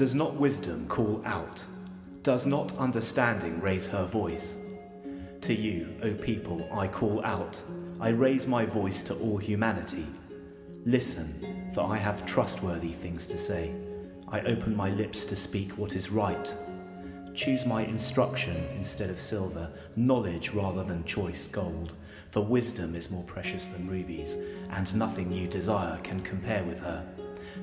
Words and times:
Does 0.00 0.14
not 0.14 0.34
wisdom 0.36 0.88
call 0.88 1.20
out? 1.26 1.62
Does 2.22 2.46
not 2.46 2.74
understanding 2.78 3.60
raise 3.60 3.86
her 3.88 4.06
voice? 4.06 4.56
To 5.42 5.54
you, 5.54 5.94
O 6.02 6.14
people, 6.14 6.66
I 6.72 6.88
call 6.88 7.22
out. 7.22 7.60
I 8.00 8.08
raise 8.08 8.46
my 8.46 8.64
voice 8.64 9.02
to 9.02 9.14
all 9.16 9.36
humanity. 9.36 10.06
Listen, 10.86 11.70
for 11.74 11.82
I 11.82 11.98
have 11.98 12.24
trustworthy 12.24 12.92
things 12.92 13.26
to 13.26 13.36
say. 13.36 13.74
I 14.26 14.40
open 14.40 14.74
my 14.74 14.88
lips 14.88 15.26
to 15.26 15.36
speak 15.36 15.76
what 15.76 15.94
is 15.94 16.10
right. 16.10 16.56
Choose 17.34 17.66
my 17.66 17.84
instruction 17.84 18.56
instead 18.78 19.10
of 19.10 19.20
silver, 19.20 19.70
knowledge 19.96 20.54
rather 20.54 20.82
than 20.82 21.04
choice 21.04 21.46
gold. 21.46 21.92
For 22.30 22.40
wisdom 22.40 22.94
is 22.94 23.10
more 23.10 23.24
precious 23.24 23.66
than 23.66 23.86
rubies, 23.86 24.38
and 24.70 24.94
nothing 24.94 25.30
you 25.30 25.46
desire 25.46 25.98
can 26.02 26.22
compare 26.22 26.64
with 26.64 26.78
her. 26.78 27.06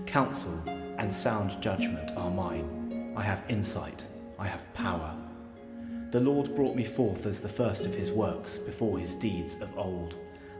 Counsel 0.06 0.62
and 0.98 1.12
sound 1.12 1.62
judgment 1.62 2.12
are 2.18 2.32
mine. 2.32 3.14
I 3.16 3.22
have 3.22 3.44
insight, 3.50 4.06
I 4.40 4.48
have 4.48 4.74
power. 4.74 5.16
The 6.12 6.22
Lord 6.22 6.56
brought 6.56 6.76
me 6.76 6.84
forth 6.84 7.26
as 7.26 7.40
the 7.40 7.50
first 7.50 7.86
of 7.86 7.94
his 7.94 8.12
works 8.12 8.58
before 8.58 8.98
his 8.98 9.16
deeds 9.16 9.56
of 9.62 9.78
old. 9.78 10.16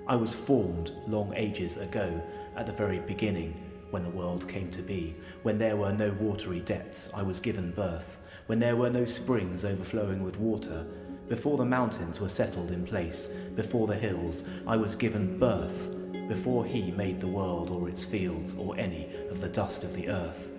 I 0.08 0.16
was 0.16 0.34
formed 0.34 0.92
long 1.08 1.34
ages 1.36 1.78
ago, 1.78 2.22
at 2.56 2.66
the 2.66 2.74
very 2.74 3.00
beginning, 3.00 3.54
when 3.92 4.04
the 4.04 4.10
world 4.10 4.48
came 4.48 4.72
to 4.72 4.82
be. 4.82 5.16
When 5.44 5.58
there 5.58 5.78
were 5.78 5.94
no 5.94 6.12
watery 6.20 6.60
depths, 6.60 7.10
I 7.14 7.24
was 7.24 7.40
given 7.40 7.72
birth. 7.72 8.18
When 8.48 8.60
there 8.60 8.76
were 8.76 8.90
no 8.90 9.06
springs 9.06 9.66
overflowing 9.66 10.24
with 10.24 10.40
water, 10.40 10.86
before 11.28 11.58
the 11.58 11.66
mountains 11.66 12.20
were 12.20 12.30
settled 12.30 12.72
in 12.72 12.86
place, 12.86 13.30
before 13.56 13.88
the 13.88 13.96
hills, 13.96 14.44
I 14.66 14.78
was 14.78 14.96
given 14.96 15.38
birth 15.38 15.97
before 16.28 16.66
he 16.66 16.92
made 16.92 17.20
the 17.20 17.28
world 17.28 17.70
or 17.70 17.88
its 17.88 18.04
fields 18.04 18.56
or 18.58 18.78
any 18.78 19.08
of 19.30 19.42
the 19.42 19.48
dust 19.48 19.84
of 19.84 19.94
the 19.96 20.10
earth. 20.10 20.50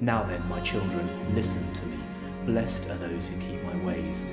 Now 0.00 0.24
then, 0.24 0.46
my 0.48 0.60
children, 0.60 1.34
listen 1.34 1.72
to 1.74 1.86
me. 1.86 1.98
Blessed 2.44 2.88
are 2.88 2.96
those 2.96 3.28
who 3.28 3.40
keep 3.40 3.62
my 3.62 3.76
ways. 3.84 4.24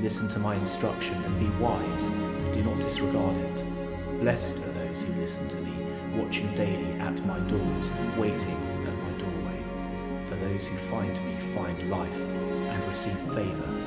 Listen 0.00 0.28
to 0.28 0.38
my 0.38 0.54
instruction 0.54 1.16
and 1.24 1.40
be 1.40 1.62
wise. 1.62 2.08
Do 2.54 2.62
not 2.62 2.80
disregard 2.80 3.36
it. 3.36 4.20
Blessed 4.20 4.58
are 4.58 4.72
those 4.72 5.02
who 5.02 5.12
listen 5.14 5.48
to 5.48 5.60
me, 5.60 5.72
watching 6.16 6.54
daily 6.54 6.92
at 7.00 7.24
my 7.26 7.38
doors, 7.40 7.90
waiting 8.16 8.56
at 8.86 8.94
my 8.94 9.18
doorway. 9.18 9.62
For 10.28 10.36
those 10.36 10.68
who 10.68 10.76
find 10.76 11.24
me 11.26 11.40
find 11.54 11.90
life 11.90 12.20
and 12.20 12.84
receive 12.86 13.18
favor 13.34 13.77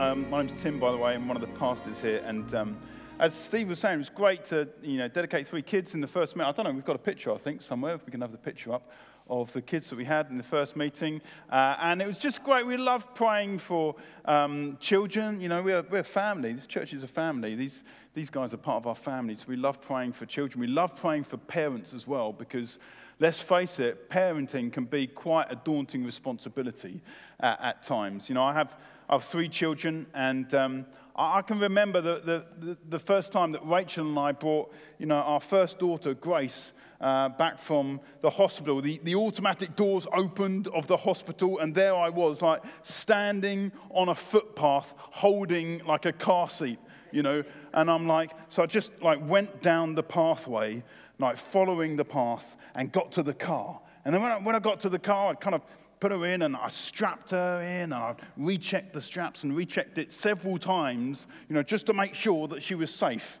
Um, 0.00 0.30
my 0.30 0.40
name's 0.40 0.58
Tim, 0.62 0.80
by 0.80 0.92
the 0.92 0.96
way. 0.96 1.12
I'm 1.12 1.28
one 1.28 1.36
of 1.36 1.42
the 1.42 1.58
pastors 1.58 2.00
here. 2.00 2.22
And 2.24 2.54
um, 2.54 2.78
as 3.18 3.34
Steve 3.34 3.68
was 3.68 3.80
saying, 3.80 3.96
it 3.96 3.98
was 3.98 4.08
great 4.08 4.46
to 4.46 4.66
you 4.80 4.96
know, 4.96 5.08
dedicate 5.08 5.46
three 5.46 5.60
kids 5.60 5.92
in 5.92 6.00
the 6.00 6.06
first 6.06 6.34
meeting. 6.34 6.48
I 6.48 6.52
don't 6.52 6.64
know, 6.64 6.72
we've 6.72 6.86
got 6.86 6.96
a 6.96 7.00
picture, 7.00 7.30
I 7.34 7.36
think, 7.36 7.60
somewhere, 7.60 7.96
if 7.96 8.06
we 8.06 8.10
can 8.10 8.22
have 8.22 8.32
the 8.32 8.38
picture 8.38 8.72
up, 8.72 8.90
of 9.28 9.52
the 9.52 9.60
kids 9.60 9.90
that 9.90 9.96
we 9.96 10.06
had 10.06 10.30
in 10.30 10.38
the 10.38 10.42
first 10.42 10.74
meeting. 10.74 11.20
Uh, 11.50 11.76
and 11.82 12.00
it 12.00 12.06
was 12.06 12.18
just 12.18 12.42
great. 12.42 12.66
We 12.66 12.78
love 12.78 13.14
praying 13.14 13.58
for 13.58 13.94
um, 14.24 14.78
children. 14.80 15.38
You 15.38 15.50
know, 15.50 15.60
we're, 15.60 15.82
we're 15.82 15.98
a 15.98 16.02
family. 16.02 16.54
This 16.54 16.66
church 16.66 16.94
is 16.94 17.02
a 17.02 17.08
family. 17.08 17.54
These, 17.54 17.84
these 18.14 18.30
guys 18.30 18.54
are 18.54 18.56
part 18.56 18.78
of 18.78 18.86
our 18.86 18.94
family. 18.94 19.36
So 19.36 19.44
we 19.48 19.56
love 19.56 19.82
praying 19.82 20.12
for 20.12 20.24
children. 20.24 20.62
We 20.62 20.66
love 20.66 20.96
praying 20.96 21.24
for 21.24 21.36
parents 21.36 21.92
as 21.92 22.06
well 22.06 22.32
because 22.32 22.78
let's 23.18 23.38
face 23.38 23.78
it, 23.78 24.08
parenting 24.08 24.72
can 24.72 24.86
be 24.86 25.06
quite 25.06 25.52
a 25.52 25.56
daunting 25.56 26.06
responsibility 26.06 27.02
uh, 27.38 27.56
at 27.60 27.82
times. 27.82 28.30
You 28.30 28.34
know, 28.34 28.42
I 28.42 28.54
have 28.54 28.74
I 29.10 29.14
have 29.14 29.24
three 29.24 29.48
children, 29.48 30.06
and 30.14 30.54
um, 30.54 30.86
I, 31.16 31.42
can 31.42 31.58
remember 31.58 32.00
the, 32.00 32.44
the, 32.60 32.76
the, 32.88 32.98
first 33.00 33.32
time 33.32 33.50
that 33.50 33.66
Rachel 33.66 34.06
and 34.06 34.16
I 34.16 34.30
brought, 34.30 34.72
you 34.98 35.06
know, 35.06 35.16
our 35.16 35.40
first 35.40 35.80
daughter, 35.80 36.14
Grace, 36.14 36.70
uh, 37.00 37.28
back 37.30 37.58
from 37.58 38.00
the 38.20 38.30
hospital. 38.30 38.80
The, 38.80 39.00
the 39.02 39.16
automatic 39.16 39.74
doors 39.74 40.06
opened 40.14 40.68
of 40.68 40.86
the 40.86 40.96
hospital, 40.96 41.58
and 41.58 41.74
there 41.74 41.92
I 41.92 42.08
was, 42.08 42.40
like 42.40 42.62
standing 42.82 43.72
on 43.90 44.10
a 44.10 44.14
footpath, 44.14 44.94
holding 44.96 45.84
like 45.84 46.06
a 46.06 46.12
car 46.12 46.48
seat, 46.48 46.78
you 47.10 47.24
know. 47.24 47.42
And 47.74 47.90
I'm 47.90 48.06
like, 48.06 48.30
so 48.48 48.62
I 48.62 48.66
just 48.66 48.92
like 49.02 49.18
went 49.26 49.60
down 49.60 49.96
the 49.96 50.04
pathway, 50.04 50.84
like 51.18 51.36
following 51.36 51.96
the 51.96 52.04
path, 52.04 52.56
and 52.76 52.92
got 52.92 53.10
to 53.12 53.24
the 53.24 53.34
car. 53.34 53.80
And 54.04 54.14
then 54.14 54.22
when 54.22 54.30
I, 54.30 54.38
when 54.38 54.54
I 54.54 54.60
got 54.60 54.78
to 54.82 54.88
the 54.88 55.00
car, 55.00 55.32
I 55.32 55.34
kind 55.34 55.56
of 55.56 55.62
put 56.00 56.10
her 56.10 56.26
in 56.26 56.42
and 56.42 56.56
I 56.56 56.68
strapped 56.68 57.30
her 57.30 57.60
in 57.60 57.92
and 57.92 57.94
I 57.94 58.14
rechecked 58.36 58.94
the 58.94 59.02
straps 59.02 59.44
and 59.44 59.54
rechecked 59.54 59.98
it 59.98 60.12
several 60.12 60.58
times, 60.58 61.26
you 61.48 61.54
know, 61.54 61.62
just 61.62 61.86
to 61.86 61.92
make 61.92 62.14
sure 62.14 62.48
that 62.48 62.62
she 62.62 62.74
was 62.74 62.92
safe. 62.92 63.38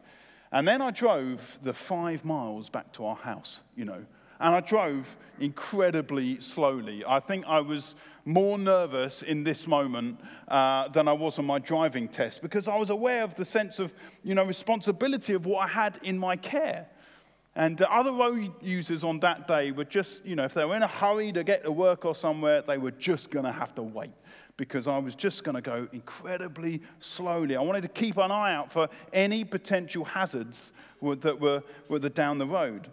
And 0.52 0.68
then 0.68 0.82
I 0.82 0.90
drove 0.90 1.58
the 1.62 1.72
five 1.72 2.24
miles 2.24 2.68
back 2.68 2.92
to 2.94 3.06
our 3.06 3.16
house, 3.16 3.60
you 3.76 3.84
know, 3.84 4.04
and 4.40 4.54
I 4.54 4.60
drove 4.60 5.16
incredibly 5.38 6.40
slowly. 6.40 7.04
I 7.06 7.20
think 7.20 7.46
I 7.46 7.60
was 7.60 7.94
more 8.24 8.58
nervous 8.58 9.22
in 9.22 9.44
this 9.44 9.66
moment 9.66 10.20
uh, 10.48 10.88
than 10.88 11.08
I 11.08 11.12
was 11.12 11.38
on 11.38 11.46
my 11.46 11.58
driving 11.58 12.08
test 12.08 12.42
because 12.42 12.68
I 12.68 12.76
was 12.76 12.90
aware 12.90 13.22
of 13.22 13.34
the 13.34 13.44
sense 13.44 13.78
of, 13.78 13.94
you 14.22 14.34
know, 14.34 14.44
responsibility 14.44 15.32
of 15.32 15.46
what 15.46 15.64
I 15.64 15.68
had 15.68 15.98
in 16.02 16.18
my 16.18 16.36
care. 16.36 16.86
And 17.56 17.76
the 17.76 17.90
other 17.92 18.12
road 18.12 18.52
users 18.60 19.02
on 19.02 19.20
that 19.20 19.48
day 19.48 19.72
were 19.72 19.84
just, 19.84 20.24
you 20.24 20.36
know, 20.36 20.44
if 20.44 20.54
they 20.54 20.64
were 20.64 20.76
in 20.76 20.82
a 20.82 20.88
hurry 20.88 21.32
to 21.32 21.42
get 21.42 21.64
to 21.64 21.72
work 21.72 22.04
or 22.04 22.14
somewhere, 22.14 22.62
they 22.62 22.78
were 22.78 22.92
just 22.92 23.30
going 23.30 23.44
to 23.44 23.52
have 23.52 23.74
to 23.74 23.82
wait 23.82 24.12
because 24.56 24.86
I 24.86 24.98
was 24.98 25.14
just 25.14 25.42
going 25.42 25.54
to 25.54 25.62
go 25.62 25.88
incredibly 25.92 26.82
slowly. 27.00 27.56
I 27.56 27.62
wanted 27.62 27.80
to 27.82 27.88
keep 27.88 28.18
an 28.18 28.30
eye 28.30 28.54
out 28.54 28.70
for 28.70 28.88
any 29.12 29.42
potential 29.42 30.04
hazards 30.04 30.72
that 31.02 31.40
were, 31.40 31.62
were 31.88 31.98
down 31.98 32.38
the 32.38 32.46
road. 32.46 32.88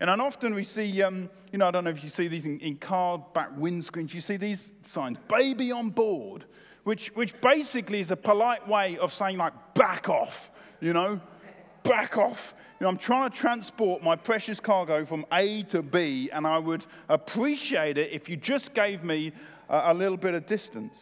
And 0.00 0.10
often 0.20 0.52
we 0.52 0.64
see, 0.64 1.00
um, 1.00 1.30
you 1.52 1.58
know, 1.58 1.68
I 1.68 1.70
don't 1.70 1.84
know 1.84 1.90
if 1.90 2.02
you 2.02 2.10
see 2.10 2.26
these 2.26 2.44
in, 2.44 2.58
in 2.58 2.76
car 2.76 3.24
back 3.34 3.56
windscreens, 3.56 4.12
you 4.12 4.20
see 4.20 4.36
these 4.36 4.72
signs, 4.82 5.16
baby 5.28 5.70
on 5.70 5.90
board, 5.90 6.44
which, 6.82 7.14
which 7.14 7.40
basically 7.40 8.00
is 8.00 8.10
a 8.10 8.16
polite 8.16 8.66
way 8.66 8.98
of 8.98 9.12
saying, 9.12 9.36
like, 9.36 9.52
back 9.74 10.08
off, 10.08 10.50
you 10.80 10.92
know, 10.92 11.20
back 11.84 12.18
off. 12.18 12.52
Know, 12.82 12.88
I'm 12.88 12.98
trying 12.98 13.30
to 13.30 13.36
transport 13.36 14.02
my 14.02 14.16
precious 14.16 14.58
cargo 14.58 15.04
from 15.04 15.24
A 15.32 15.62
to 15.68 15.82
B, 15.82 16.28
and 16.32 16.44
I 16.44 16.58
would 16.58 16.84
appreciate 17.08 17.96
it 17.96 18.10
if 18.10 18.28
you 18.28 18.36
just 18.36 18.74
gave 18.74 19.04
me 19.04 19.30
a, 19.68 19.92
a 19.92 19.94
little 19.94 20.16
bit 20.16 20.34
of 20.34 20.46
distance. 20.46 20.98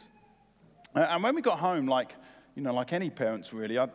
And 0.95 1.23
when 1.23 1.35
we 1.35 1.41
got 1.41 1.59
home, 1.59 1.87
like, 1.87 2.17
you 2.55 2.63
know, 2.63 2.75
like 2.75 2.93
any 2.93 3.09
parents 3.09 3.55
really, 3.55 3.79
I, 3.79 3.89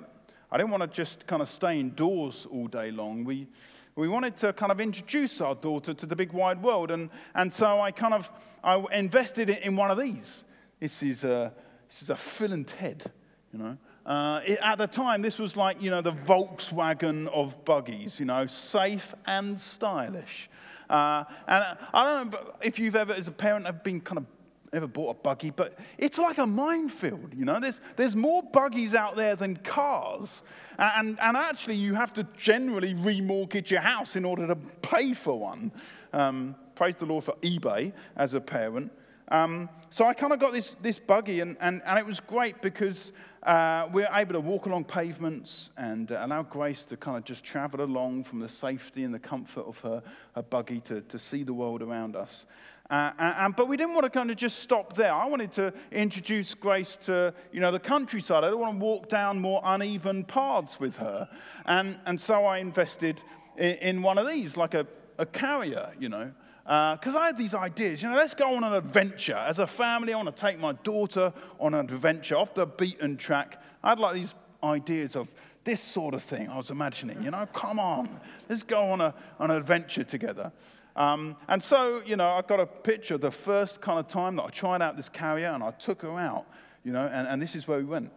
I 0.52 0.58
didn't 0.58 0.72
want 0.72 0.82
to 0.82 0.88
just 0.88 1.28
kind 1.28 1.44
of 1.44 1.48
stay 1.48 1.80
indoors 1.80 2.48
all 2.50 2.66
day 2.66 2.90
long. 2.90 3.24
We, 3.24 3.48
we 3.96 4.08
wanted 4.08 4.36
to 4.38 4.52
kind 4.54 4.72
of 4.72 4.82
introduce 4.82 5.40
our 5.40 5.54
daughter 5.54 5.94
to 5.94 6.08
the 6.08 6.16
big 6.16 6.34
wide 6.34 6.64
world. 6.64 6.90
And, 6.90 7.12
and 7.36 7.54
so 7.54 7.80
I 7.80 7.92
kind 7.92 8.16
of 8.16 8.32
I 8.64 8.84
invested 8.94 9.52
in 9.52 9.76
one 9.76 9.92
of 9.92 10.00
these. 10.00 10.44
This 10.80 11.04
is 11.04 11.24
a, 11.24 11.54
this 11.88 12.02
is 12.02 12.10
a 12.10 12.16
Phil 12.16 12.52
and 12.52 12.68
Ted, 12.68 13.12
you 13.54 13.60
know. 13.60 13.78
Uh, 14.06 14.42
it, 14.46 14.60
at 14.62 14.78
the 14.78 14.88
time, 14.88 15.22
this 15.22 15.40
was 15.40 15.58
like, 15.58 15.82
you 15.82 15.90
know, 15.90 16.02
the 16.02 16.12
Volkswagen 16.12 17.28
of 17.28 17.66
buggies, 17.66 18.20
you 18.20 18.26
know, 18.26 18.46
safe 18.46 19.16
and 19.26 19.60
stylish. 19.60 20.50
Uh, 20.90 21.24
and 21.48 21.78
I 21.94 22.04
don't 22.04 22.32
know 22.32 22.40
if 22.62 22.78
you've 22.78 22.96
ever, 22.96 23.14
as 23.14 23.28
a 23.28 23.32
parent, 23.32 23.66
have 23.66 23.84
been 23.84 24.02
kind 24.02 24.20
of 24.20 24.26
ever 24.74 24.88
bought 24.88 25.10
a 25.10 25.14
buggy, 25.14 25.50
but 25.50 25.80
it's 25.98 26.18
like 26.18 26.38
a 26.38 26.46
minefield, 26.46 27.34
you 27.34 27.46
know. 27.46 27.60
There's, 27.60 27.80
there's 27.96 28.16
more 28.16 28.44
buggies 28.44 28.94
out 28.94 29.16
there 29.16 29.36
than 29.36 29.58
cars. 29.58 30.44
And, 30.78 31.18
and 31.20 31.38
actually, 31.38 31.76
you 31.76 31.96
have 31.96 32.14
to 32.14 32.28
generally 32.38 32.94
remortgage 32.94 33.70
your 33.70 33.82
house 33.82 34.16
in 34.16 34.26
order 34.26 34.46
to 34.48 34.56
pay 34.56 35.14
for 35.14 35.40
one. 35.40 35.72
Um, 36.14 36.56
praise 36.76 36.96
the 36.96 37.06
Lord 37.06 37.24
for 37.24 37.36
eBay 37.42 37.94
as 38.16 38.34
a 38.34 38.42
parent. 38.42 38.92
Um, 39.30 39.70
so 39.90 40.06
I 40.06 40.14
kind 40.14 40.34
of 40.34 40.40
got 40.40 40.54
this, 40.54 40.76
this 40.82 41.00
buggy, 41.00 41.40
and, 41.40 41.58
and, 41.60 41.82
and 41.86 41.98
it 41.98 42.06
was 42.06 42.20
great 42.20 42.62
because 42.62 43.12
uh, 43.44 43.90
we 43.92 44.04
are 44.04 44.20
able 44.20 44.34
to 44.34 44.40
walk 44.40 44.66
along 44.66 44.86
pavements 44.86 45.70
and 45.78 46.12
uh, 46.12 46.20
allow 46.22 46.44
Grace 46.44 46.84
to 46.86 46.98
kind 46.98 47.18
of 47.18 47.24
just 47.24 47.44
travel 47.44 47.82
along 47.82 48.24
from 48.24 48.40
the 48.40 48.50
safety 48.50 49.04
and 49.04 49.14
the 49.14 49.20
comfort 49.20 49.66
of 49.66 49.80
her, 49.80 50.04
her 50.36 50.42
buggy 50.42 50.80
to, 50.82 51.02
to 51.02 51.18
see 51.18 51.44
the 51.44 51.54
world 51.54 51.82
around 51.82 52.16
us. 52.16 52.46
Uh, 52.90 53.12
and, 53.18 53.56
but 53.56 53.68
we 53.68 53.78
didn't 53.78 53.96
want 53.96 54.04
to 54.04 54.12
kind 54.12 54.30
of 54.30 54.38
just 54.38 54.60
stop 54.60 54.96
there. 54.96 55.12
I 55.12 55.26
wanted 55.26 55.52
to 55.54 55.74
introduce 55.92 56.54
Grace 56.54 56.98
to, 57.06 57.34
you 57.52 57.60
know, 57.60 57.72
the 57.72 57.80
countryside. 57.80 58.44
I 58.44 58.48
didn't 58.48 58.60
want 58.60 58.80
to 58.80 58.84
walk 58.84 59.10
down 59.10 59.40
more 59.40 59.60
uneven 59.64 60.24
paths 60.24 60.80
with 60.80 60.98
her. 60.98 61.28
And, 61.66 62.00
and 62.06 62.22
so 62.22 62.46
I 62.46 62.60
invested 62.60 63.22
in, 63.58 63.76
in 63.76 64.02
one 64.04 64.20
of 64.20 64.28
these, 64.28 64.56
like 64.56 64.76
a, 64.76 64.86
a 65.18 65.26
carrier, 65.26 65.94
you 66.00 66.10
know 66.10 66.32
because 66.66 67.14
uh, 67.14 67.20
I 67.20 67.28
had 67.28 67.38
these 67.38 67.54
ideas. 67.54 68.02
You 68.02 68.10
know, 68.10 68.16
let's 68.16 68.34
go 68.34 68.56
on 68.56 68.64
an 68.64 68.74
adventure. 68.74 69.36
As 69.36 69.60
a 69.60 69.68
family, 69.68 70.14
I 70.14 70.18
want 70.18 70.36
to 70.36 70.42
take 70.42 70.58
my 70.58 70.74
daughter 70.74 71.32
on 71.60 71.76
an 71.76 71.82
adventure 71.82 72.36
off 72.36 72.56
the 72.56 72.66
beaten 72.66 73.18
track. 73.18 73.62
I 73.84 73.90
had 73.90 74.00
like 74.00 74.16
these 74.16 74.34
ideas 74.64 75.16
of 75.16 75.28
this 75.64 75.80
sort 75.80 76.16
of 76.16 76.24
thing 76.24 76.50
I 76.50 76.58
was 76.58 76.72
imagining. 76.72 77.22
You 77.22 77.30
know, 77.30 77.46
come 77.54 77.80
on, 77.80 78.20
let's 78.50 78.64
go 78.64 78.82
on, 78.82 79.00
a, 79.00 79.14
an 79.40 79.52
adventure 79.52 80.04
together. 80.04 80.52
Um, 80.96 81.36
and 81.48 81.62
so, 81.62 82.02
you 82.04 82.16
know, 82.16 82.30
I 82.30 82.42
got 82.42 82.60
a 82.60 82.66
picture 82.66 83.18
the 83.18 83.32
first 83.32 83.80
kind 83.80 84.00
of 84.00 84.08
time 84.08 84.38
that 84.38 84.44
I 84.44 84.50
tried 84.50 84.82
out 84.82 84.96
this 84.98 85.10
carrier 85.10 85.50
and 85.50 85.64
I 85.64 85.72
took 85.72 86.02
her 86.02 86.18
out, 86.18 86.46
you 86.84 86.92
know, 86.92 87.06
and, 87.06 87.28
and 87.28 87.42
this 87.42 87.56
is 87.56 87.68
where 87.68 87.78
we 87.78 87.84
went 87.84 88.12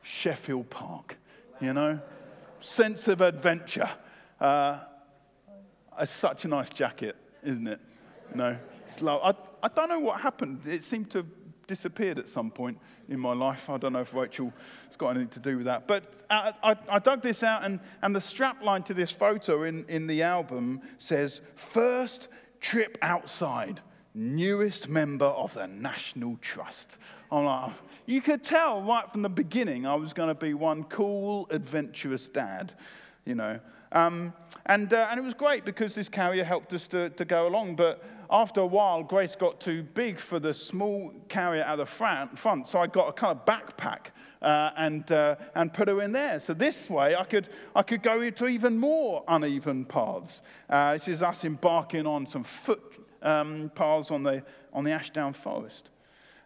Sheffield 0.00 0.70
Park, 0.70 1.18
you 1.60 1.72
know. 1.74 2.00
sense 2.60 3.08
of 3.08 3.20
adventure. 3.20 3.90
Uh, 4.40 4.80
it's 5.98 6.12
such 6.12 6.44
a 6.44 6.48
nice 6.48 6.70
jacket, 6.70 7.16
isn't 7.44 7.66
it? 7.66 7.80
No, 8.34 8.56
slow. 8.86 9.20
I, 9.22 9.34
I 9.62 9.68
don't 9.68 9.88
know 9.88 10.00
what 10.00 10.20
happened. 10.20 10.62
It 10.66 10.82
seemed 10.82 11.10
to 11.12 11.18
have 11.18 11.26
disappeared 11.66 12.18
at 12.18 12.28
some 12.28 12.50
point 12.50 12.78
in 13.08 13.18
my 13.18 13.32
life. 13.32 13.70
I 13.70 13.78
don't 13.78 13.92
know 13.92 14.00
if 14.00 14.14
Rachel 14.14 14.52
has 14.86 14.96
got 14.96 15.10
anything 15.10 15.28
to 15.28 15.40
do 15.40 15.56
with 15.58 15.66
that. 15.66 15.86
But 15.86 16.04
I, 16.30 16.52
I, 16.62 16.76
I 16.88 16.98
dug 16.98 17.22
this 17.22 17.42
out, 17.42 17.64
and, 17.64 17.80
and 18.02 18.14
the 18.14 18.20
strap 18.20 18.62
line 18.62 18.82
to 18.84 18.94
this 18.94 19.10
photo 19.10 19.62
in, 19.64 19.84
in 19.88 20.06
the 20.06 20.22
album 20.22 20.82
says, 20.98 21.40
First 21.54 22.28
trip 22.60 22.98
outside, 23.02 23.80
newest 24.14 24.88
member 24.88 25.26
of 25.26 25.54
the 25.54 25.66
National 25.66 26.38
Trust. 26.40 26.96
I'm 27.30 27.44
like, 27.44 27.72
you 28.06 28.20
could 28.20 28.42
tell 28.42 28.82
right 28.82 29.10
from 29.10 29.22
the 29.22 29.28
beginning 29.28 29.86
I 29.86 29.94
was 29.94 30.12
going 30.12 30.28
to 30.28 30.34
be 30.34 30.54
one 30.54 30.84
cool, 30.84 31.46
adventurous 31.50 32.28
dad, 32.28 32.72
you 33.24 33.34
know. 33.34 33.60
Um, 33.94 34.34
and, 34.66 34.92
uh, 34.92 35.08
and 35.10 35.20
it 35.20 35.22
was 35.22 35.34
great 35.34 35.64
because 35.64 35.94
this 35.94 36.08
carrier 36.08 36.44
helped 36.44 36.74
us 36.74 36.86
to, 36.88 37.10
to 37.10 37.24
go 37.24 37.46
along. 37.46 37.76
But 37.76 38.04
after 38.30 38.60
a 38.60 38.66
while, 38.66 39.02
Grace 39.02 39.36
got 39.36 39.60
too 39.60 39.82
big 39.82 40.18
for 40.18 40.38
the 40.38 40.52
small 40.52 41.12
carrier 41.28 41.62
at 41.62 41.76
the 41.76 41.86
front, 41.86 42.68
so 42.68 42.80
I 42.80 42.86
got 42.86 43.08
a 43.08 43.12
kind 43.12 43.38
of 43.38 43.44
backpack 43.44 44.06
uh, 44.42 44.70
and, 44.76 45.10
uh, 45.12 45.36
and 45.54 45.72
put 45.72 45.88
her 45.88 46.02
in 46.02 46.12
there. 46.12 46.40
So 46.40 46.54
this 46.54 46.90
way, 46.90 47.14
I 47.14 47.24
could, 47.24 47.48
I 47.74 47.82
could 47.82 48.02
go 48.02 48.20
into 48.20 48.48
even 48.48 48.78
more 48.78 49.22
uneven 49.28 49.84
paths. 49.84 50.42
Uh, 50.68 50.94
this 50.94 51.08
is 51.08 51.22
us 51.22 51.44
embarking 51.44 52.06
on 52.06 52.26
some 52.26 52.44
foot 52.44 52.82
um, 53.22 53.70
paths 53.74 54.10
on 54.10 54.22
the, 54.22 54.42
on 54.72 54.84
the 54.84 54.90
Ashdown 54.90 55.34
Forest. 55.34 55.90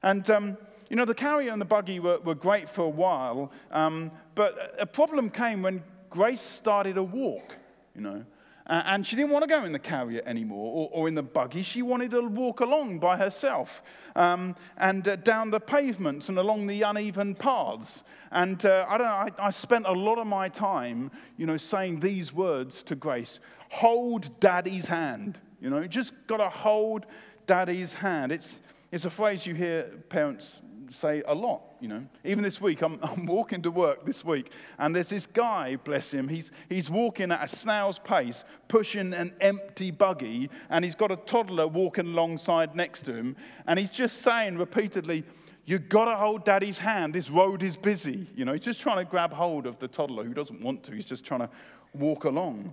And, 0.02 0.28
um, 0.30 0.58
you 0.90 0.96
know, 0.96 1.04
the 1.04 1.14
carrier 1.14 1.52
and 1.52 1.60
the 1.60 1.66
buggy 1.66 2.00
were, 2.00 2.18
were 2.18 2.34
great 2.34 2.68
for 2.68 2.82
a 2.82 2.88
while, 2.88 3.52
um, 3.70 4.10
but 4.34 4.74
a 4.78 4.86
problem 4.86 5.30
came 5.30 5.62
when 5.62 5.82
Grace 6.10 6.40
started 6.40 6.94
to 6.94 7.02
walk, 7.02 7.54
you 7.94 8.00
know. 8.00 8.24
And 8.70 9.06
she 9.06 9.16
didn't 9.16 9.30
want 9.30 9.44
to 9.44 9.48
go 9.48 9.64
in 9.64 9.72
the 9.72 9.78
carrier 9.78 10.20
anymore 10.26 10.70
or, 10.74 10.90
or, 10.92 11.08
in 11.08 11.14
the 11.14 11.22
buggy. 11.22 11.62
She 11.62 11.80
wanted 11.80 12.10
to 12.10 12.20
walk 12.20 12.60
along 12.60 12.98
by 12.98 13.16
herself 13.16 13.82
um, 14.14 14.56
and 14.76 15.08
uh, 15.08 15.16
down 15.16 15.50
the 15.50 15.58
pavements 15.58 16.28
and 16.28 16.36
along 16.36 16.66
the 16.66 16.82
uneven 16.82 17.34
paths. 17.34 18.02
And 18.30 18.62
uh, 18.66 18.84
I 18.86 18.98
don't 18.98 19.06
know, 19.06 19.12
I, 19.42 19.46
I, 19.46 19.50
spent 19.50 19.86
a 19.86 19.92
lot 19.92 20.18
of 20.18 20.26
my 20.26 20.50
time, 20.50 21.10
you 21.38 21.46
know, 21.46 21.56
saying 21.56 22.00
these 22.00 22.34
words 22.34 22.82
to 22.84 22.94
Grace 22.94 23.40
hold 23.70 24.38
daddy's 24.38 24.86
hand. 24.86 25.38
You 25.62 25.70
know, 25.70 25.86
just 25.86 26.12
got 26.26 26.36
to 26.36 26.50
hold 26.50 27.06
daddy's 27.46 27.94
hand. 27.94 28.32
It's, 28.32 28.60
it's 28.92 29.06
a 29.06 29.10
phrase 29.10 29.46
you 29.46 29.54
hear 29.54 29.84
parents 30.10 30.60
say 30.90 31.22
a 31.26 31.34
lot, 31.34 31.62
you 31.80 31.88
know. 31.88 32.04
Even 32.24 32.42
this 32.42 32.60
week, 32.60 32.82
I'm, 32.82 32.98
I'm 33.02 33.26
walking 33.26 33.62
to 33.62 33.70
work 33.70 34.04
this 34.04 34.24
week, 34.24 34.50
and 34.78 34.94
there's 34.94 35.08
this 35.08 35.26
guy, 35.26 35.76
bless 35.76 36.12
him, 36.12 36.28
he's, 36.28 36.50
he's 36.68 36.90
walking 36.90 37.32
at 37.32 37.42
a 37.42 37.48
snail's 37.48 37.98
pace, 37.98 38.44
pushing 38.68 39.14
an 39.14 39.34
empty 39.40 39.90
buggy, 39.90 40.50
and 40.70 40.84
he's 40.84 40.94
got 40.94 41.10
a 41.10 41.16
toddler 41.16 41.66
walking 41.66 42.06
alongside 42.06 42.74
next 42.74 43.02
to 43.02 43.14
him, 43.14 43.36
and 43.66 43.78
he's 43.78 43.90
just 43.90 44.18
saying 44.22 44.58
repeatedly, 44.58 45.24
You've 45.64 45.90
got 45.90 46.06
to 46.06 46.16
hold 46.16 46.46
daddy's 46.46 46.78
hand. 46.78 47.12
This 47.12 47.28
road 47.28 47.62
is 47.62 47.76
busy. 47.76 48.26
You 48.34 48.46
know, 48.46 48.54
he's 48.54 48.62
just 48.62 48.80
trying 48.80 49.04
to 49.04 49.04
grab 49.04 49.34
hold 49.34 49.66
of 49.66 49.78
the 49.78 49.86
toddler 49.86 50.24
who 50.24 50.32
doesn't 50.32 50.62
want 50.62 50.82
to. 50.84 50.92
He's 50.92 51.04
just 51.04 51.26
trying 51.26 51.40
to 51.40 51.50
walk 51.92 52.24
along. 52.24 52.72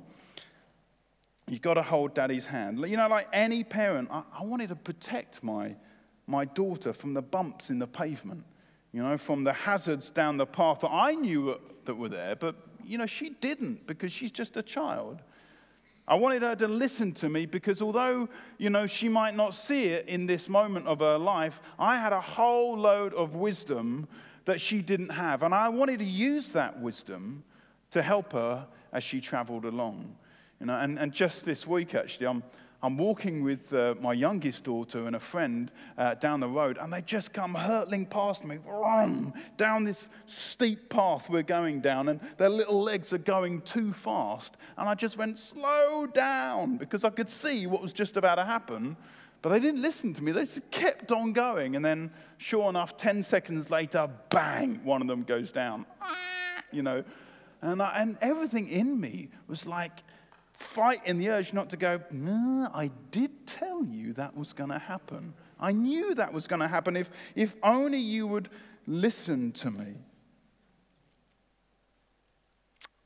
You've 1.47 1.61
got 1.61 1.73
to 1.73 1.83
hold 1.83 2.15
daddy's 2.15 2.45
hand. 2.45 2.79
You 2.79 2.95
know, 2.95 3.09
like 3.09 3.27
any 3.33 3.65
parent, 3.65 4.07
I, 4.09 4.23
I 4.39 4.43
wanted 4.43 4.69
to 4.69 4.77
protect 4.77 5.43
my 5.43 5.75
my 6.27 6.45
daughter 6.45 6.93
from 6.93 7.13
the 7.13 7.21
bumps 7.21 7.69
in 7.69 7.79
the 7.79 7.87
pavement, 7.87 8.43
you 8.91 9.03
know, 9.03 9.17
from 9.17 9.43
the 9.43 9.53
hazards 9.53 10.09
down 10.09 10.37
the 10.37 10.45
path 10.45 10.81
that 10.81 10.91
I 10.91 11.13
knew 11.13 11.59
that 11.85 11.95
were 11.95 12.09
there, 12.09 12.35
but, 12.35 12.55
you 12.83 12.97
know, 12.97 13.05
she 13.05 13.29
didn't 13.29 13.85
because 13.87 14.11
she's 14.11 14.31
just 14.31 14.57
a 14.57 14.63
child. 14.63 15.21
I 16.07 16.15
wanted 16.15 16.43
her 16.43 16.55
to 16.57 16.67
listen 16.67 17.13
to 17.13 17.29
me 17.29 17.45
because 17.47 17.81
although, 17.81 18.29
you 18.57 18.69
know, 18.69 18.85
she 18.85 19.09
might 19.09 19.35
not 19.35 19.55
see 19.55 19.85
it 19.85 20.07
in 20.07 20.27
this 20.27 20.47
moment 20.47 20.85
of 20.85 20.99
her 20.99 21.17
life, 21.17 21.59
I 21.79 21.97
had 21.97 22.13
a 22.13 22.21
whole 22.21 22.77
load 22.77 23.13
of 23.15 23.35
wisdom 23.35 24.07
that 24.45 24.61
she 24.61 24.81
didn't 24.81 25.09
have. 25.09 25.41
And 25.41 25.53
I 25.53 25.69
wanted 25.69 25.99
to 25.99 26.05
use 26.05 26.51
that 26.51 26.79
wisdom 26.79 27.43
to 27.89 28.03
help 28.03 28.33
her 28.33 28.67
as 28.93 29.03
she 29.03 29.19
traveled 29.19 29.65
along. 29.65 30.15
You 30.59 30.67
know, 30.67 30.77
and, 30.77 30.99
and 30.99 31.11
just 31.11 31.43
this 31.43 31.65
week, 31.65 31.95
actually, 31.95 32.27
I'm, 32.27 32.43
I'm 32.85 32.97
walking 32.97 33.43
with 33.43 33.73
uh, 33.73 33.95
my 33.99 34.13
youngest 34.13 34.63
daughter 34.63 35.07
and 35.07 35.15
a 35.15 35.19
friend 35.19 35.71
uh, 35.97 36.13
down 36.13 36.39
the 36.39 36.47
road, 36.47 36.77
and 36.79 36.93
they 36.93 37.01
just 37.01 37.33
come 37.33 37.55
hurtling 37.55 38.05
past 38.05 38.45
me 38.45 38.57
vroom, 38.57 39.33
down 39.57 39.85
this 39.85 40.07
steep 40.27 40.87
path 40.87 41.27
we're 41.27 41.41
going 41.41 41.79
down, 41.81 42.09
and 42.09 42.19
their 42.37 42.49
little 42.49 42.79
legs 42.79 43.11
are 43.11 43.17
going 43.17 43.61
too 43.61 43.91
fast. 43.91 44.55
And 44.77 44.87
I 44.87 44.93
just 44.93 45.17
went, 45.17 45.39
slow 45.39 46.05
down, 46.05 46.77
because 46.77 47.03
I 47.03 47.09
could 47.09 47.27
see 47.27 47.65
what 47.65 47.81
was 47.81 47.91
just 47.91 48.17
about 48.17 48.35
to 48.35 48.45
happen. 48.45 48.97
But 49.41 49.49
they 49.49 49.59
didn't 49.59 49.81
listen 49.81 50.13
to 50.13 50.23
me. 50.23 50.31
They 50.31 50.45
just 50.45 50.69
kept 50.69 51.11
on 51.11 51.33
going. 51.33 51.75
And 51.75 51.83
then, 51.83 52.11
sure 52.37 52.69
enough, 52.69 52.97
10 52.97 53.23
seconds 53.23 53.71
later, 53.71 54.07
bang, 54.29 54.79
one 54.83 55.01
of 55.01 55.07
them 55.07 55.23
goes 55.23 55.51
down. 55.51 55.87
You 56.71 56.83
know, 56.83 57.03
and, 57.63 57.81
I, 57.81 57.95
and 57.97 58.15
everything 58.21 58.67
in 58.67 58.99
me 58.99 59.29
was 59.47 59.65
like, 59.65 60.03
fighting 60.57 61.17
the 61.17 61.29
urge 61.29 61.53
not 61.53 61.69
to 61.69 61.77
go, 61.77 62.01
no, 62.11 62.67
I 62.73 62.91
did 63.11 63.45
tell 63.45 63.83
you 63.83 64.13
that 64.13 64.35
was 64.35 64.53
going 64.53 64.69
to 64.69 64.79
happen. 64.79 65.33
I 65.59 65.71
knew 65.71 66.15
that 66.15 66.33
was 66.33 66.47
going 66.47 66.61
to 66.61 66.67
happen 66.67 66.95
if, 66.97 67.09
if 67.35 67.55
only 67.63 67.99
you 67.99 68.27
would 68.27 68.49
listen 68.87 69.51
to 69.53 69.71
me. 69.71 69.95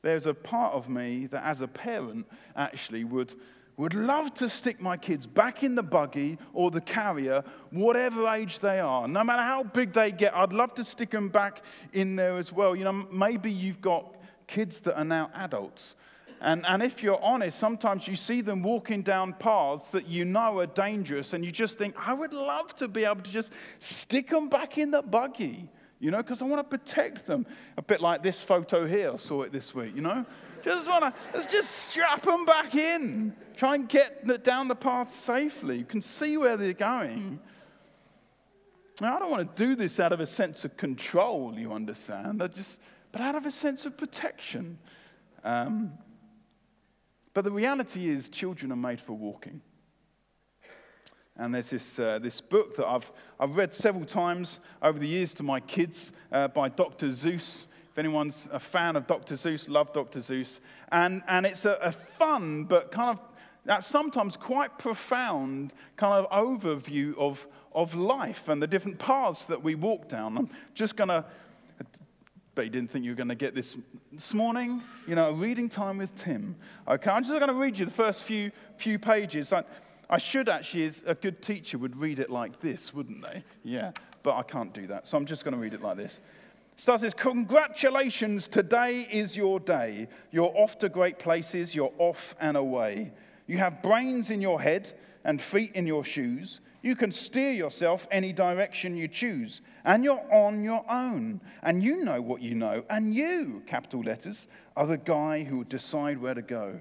There's 0.02 0.26
a 0.26 0.34
part 0.34 0.74
of 0.74 0.88
me 0.88 1.26
that, 1.26 1.44
as 1.44 1.60
a 1.60 1.68
parent, 1.68 2.26
actually 2.56 3.04
would, 3.04 3.34
would 3.76 3.94
love 3.94 4.32
to 4.34 4.48
stick 4.48 4.80
my 4.80 4.96
kids 4.96 5.26
back 5.26 5.62
in 5.62 5.74
the 5.74 5.82
buggy 5.82 6.38
or 6.54 6.70
the 6.70 6.80
carrier, 6.80 7.44
whatever 7.70 8.26
age 8.28 8.60
they 8.60 8.80
are. 8.80 9.06
No 9.06 9.22
matter 9.22 9.42
how 9.42 9.62
big 9.62 9.92
they 9.92 10.10
get, 10.10 10.34
I'd 10.34 10.54
love 10.54 10.74
to 10.74 10.84
stick 10.84 11.10
them 11.10 11.28
back 11.28 11.62
in 11.92 12.16
there 12.16 12.38
as 12.38 12.50
well. 12.52 12.74
You 12.74 12.84
know, 12.84 12.92
maybe 12.92 13.52
you've 13.52 13.82
got 13.82 14.16
kids 14.46 14.80
that 14.80 14.98
are 14.98 15.04
now 15.04 15.30
adults 15.34 15.96
and, 16.40 16.64
and 16.66 16.82
if 16.82 17.02
you're 17.02 17.22
honest, 17.22 17.58
sometimes 17.58 18.08
you 18.08 18.16
see 18.16 18.40
them 18.40 18.62
walking 18.62 19.02
down 19.02 19.34
paths 19.34 19.88
that 19.88 20.06
you 20.06 20.24
know 20.24 20.58
are 20.60 20.66
dangerous, 20.66 21.34
and 21.34 21.44
you 21.44 21.50
just 21.50 21.76
think, 21.76 21.94
I 21.98 22.14
would 22.14 22.32
love 22.32 22.74
to 22.76 22.88
be 22.88 23.04
able 23.04 23.22
to 23.22 23.30
just 23.30 23.50
stick 23.78 24.30
them 24.30 24.48
back 24.48 24.78
in 24.78 24.90
the 24.90 25.02
buggy, 25.02 25.68
you 25.98 26.10
know, 26.10 26.18
because 26.18 26.40
I 26.40 26.46
want 26.46 26.68
to 26.68 26.78
protect 26.78 27.26
them. 27.26 27.46
A 27.76 27.82
bit 27.82 28.00
like 28.00 28.22
this 28.22 28.42
photo 28.42 28.86
here, 28.86 29.12
I 29.12 29.16
saw 29.16 29.42
it 29.42 29.52
this 29.52 29.74
week, 29.74 29.94
you 29.94 30.00
know? 30.00 30.24
Just 30.64 30.88
want 30.88 31.04
to, 31.04 31.14
let's 31.34 31.46
just 31.46 31.70
strap 31.70 32.22
them 32.22 32.44
back 32.44 32.74
in. 32.74 33.34
Try 33.56 33.74
and 33.74 33.88
get 33.88 34.42
down 34.42 34.68
the 34.68 34.74
path 34.74 35.14
safely. 35.14 35.78
You 35.78 35.84
can 35.84 36.02
see 36.02 36.36
where 36.36 36.56
they're 36.56 36.72
going. 36.72 37.38
Now, 39.00 39.16
I 39.16 39.18
don't 39.18 39.30
want 39.30 39.56
to 39.56 39.62
do 39.66 39.74
this 39.74 39.98
out 40.00 40.12
of 40.12 40.20
a 40.20 40.26
sense 40.26 40.64
of 40.64 40.76
control, 40.76 41.54
you 41.58 41.72
understand, 41.72 42.42
I 42.42 42.48
just, 42.48 42.78
but 43.12 43.20
out 43.20 43.34
of 43.34 43.46
a 43.46 43.50
sense 43.50 43.86
of 43.86 43.96
protection. 43.96 44.78
Um, 45.42 45.92
but 47.34 47.44
the 47.44 47.50
reality 47.50 48.08
is, 48.08 48.28
children 48.28 48.72
are 48.72 48.76
made 48.76 49.00
for 49.00 49.12
walking. 49.12 49.60
And 51.36 51.54
there's 51.54 51.70
this, 51.70 51.98
uh, 51.98 52.18
this 52.18 52.40
book 52.40 52.76
that 52.76 52.86
I've, 52.86 53.10
I've 53.38 53.56
read 53.56 53.72
several 53.72 54.04
times 54.04 54.60
over 54.82 54.98
the 54.98 55.08
years 55.08 55.32
to 55.34 55.42
my 55.42 55.60
kids 55.60 56.12
uh, 56.30 56.48
by 56.48 56.68
Dr. 56.68 57.08
Seuss. 57.08 57.64
If 57.90 57.98
anyone's 57.98 58.48
a 58.52 58.60
fan 58.60 58.94
of 58.94 59.06
Dr. 59.06 59.36
Seuss, 59.36 59.68
love 59.68 59.92
Dr. 59.92 60.20
Seuss. 60.20 60.60
And, 60.92 61.22
and 61.28 61.46
it's 61.46 61.64
a, 61.64 61.78
a 61.80 61.92
fun, 61.92 62.64
but 62.64 62.92
kind 62.92 63.10
of 63.10 63.20
that 63.64 63.84
sometimes 63.84 64.36
quite 64.36 64.78
profound 64.78 65.72
kind 65.96 66.24
of 66.24 66.30
overview 66.30 67.16
of, 67.18 67.46
of 67.74 67.94
life 67.94 68.48
and 68.48 68.62
the 68.62 68.66
different 68.66 68.98
paths 68.98 69.44
that 69.46 69.62
we 69.62 69.74
walk 69.74 70.08
down. 70.08 70.38
I'm 70.38 70.50
just 70.74 70.96
going 70.96 71.08
to 71.08 71.24
but 72.60 72.66
you 72.66 72.70
didn't 72.70 72.90
think 72.90 73.06
you 73.06 73.12
were 73.12 73.16
going 73.16 73.26
to 73.30 73.34
get 73.34 73.54
this 73.54 73.74
this 74.12 74.34
morning. 74.34 74.82
You 75.06 75.14
know, 75.14 75.32
reading 75.32 75.66
time 75.66 75.96
with 75.96 76.14
Tim. 76.14 76.54
Okay, 76.86 77.10
I'm 77.10 77.24
just 77.24 77.32
going 77.32 77.48
to 77.48 77.54
read 77.54 77.78
you 77.78 77.86
the 77.86 77.90
first 77.90 78.22
few, 78.22 78.50
few 78.76 78.98
pages. 78.98 79.50
I, 79.50 79.64
I 80.10 80.18
should 80.18 80.46
actually, 80.50 80.84
as 80.84 81.02
a 81.06 81.14
good 81.14 81.40
teacher, 81.40 81.78
would 81.78 81.96
read 81.96 82.18
it 82.18 82.28
like 82.28 82.60
this, 82.60 82.92
wouldn't 82.92 83.22
they? 83.22 83.44
Yeah, 83.64 83.92
but 84.22 84.36
I 84.36 84.42
can't 84.42 84.74
do 84.74 84.86
that. 84.88 85.08
So 85.08 85.16
I'm 85.16 85.24
just 85.24 85.42
going 85.42 85.54
to 85.54 85.58
read 85.58 85.72
it 85.72 85.80
like 85.80 85.96
this. 85.96 86.20
Starts 86.76 87.00
this 87.00 87.14
Congratulations, 87.14 88.46
today 88.46 89.06
is 89.10 89.34
your 89.34 89.58
day. 89.58 90.08
You're 90.30 90.52
off 90.54 90.78
to 90.80 90.90
great 90.90 91.18
places, 91.18 91.74
you're 91.74 91.94
off 91.96 92.34
and 92.42 92.58
away. 92.58 93.10
You 93.46 93.56
have 93.56 93.80
brains 93.80 94.28
in 94.28 94.42
your 94.42 94.60
head 94.60 94.92
and 95.24 95.40
feet 95.40 95.72
in 95.72 95.86
your 95.86 96.04
shoes. 96.04 96.60
You 96.82 96.96
can 96.96 97.12
steer 97.12 97.52
yourself 97.52 98.08
any 98.10 98.32
direction 98.32 98.96
you 98.96 99.06
choose, 99.06 99.60
and 99.84 100.02
you're 100.02 100.24
on 100.32 100.62
your 100.62 100.84
own. 100.88 101.40
And 101.62 101.82
you 101.82 102.04
know 102.04 102.22
what 102.22 102.40
you 102.40 102.54
know, 102.54 102.84
and 102.88 103.14
you, 103.14 103.62
capital 103.66 104.00
letters, 104.00 104.46
are 104.76 104.86
the 104.86 104.96
guy 104.96 105.44
who 105.44 105.58
will 105.58 105.64
decide 105.64 106.20
where 106.20 106.34
to 106.34 106.42
go. 106.42 106.80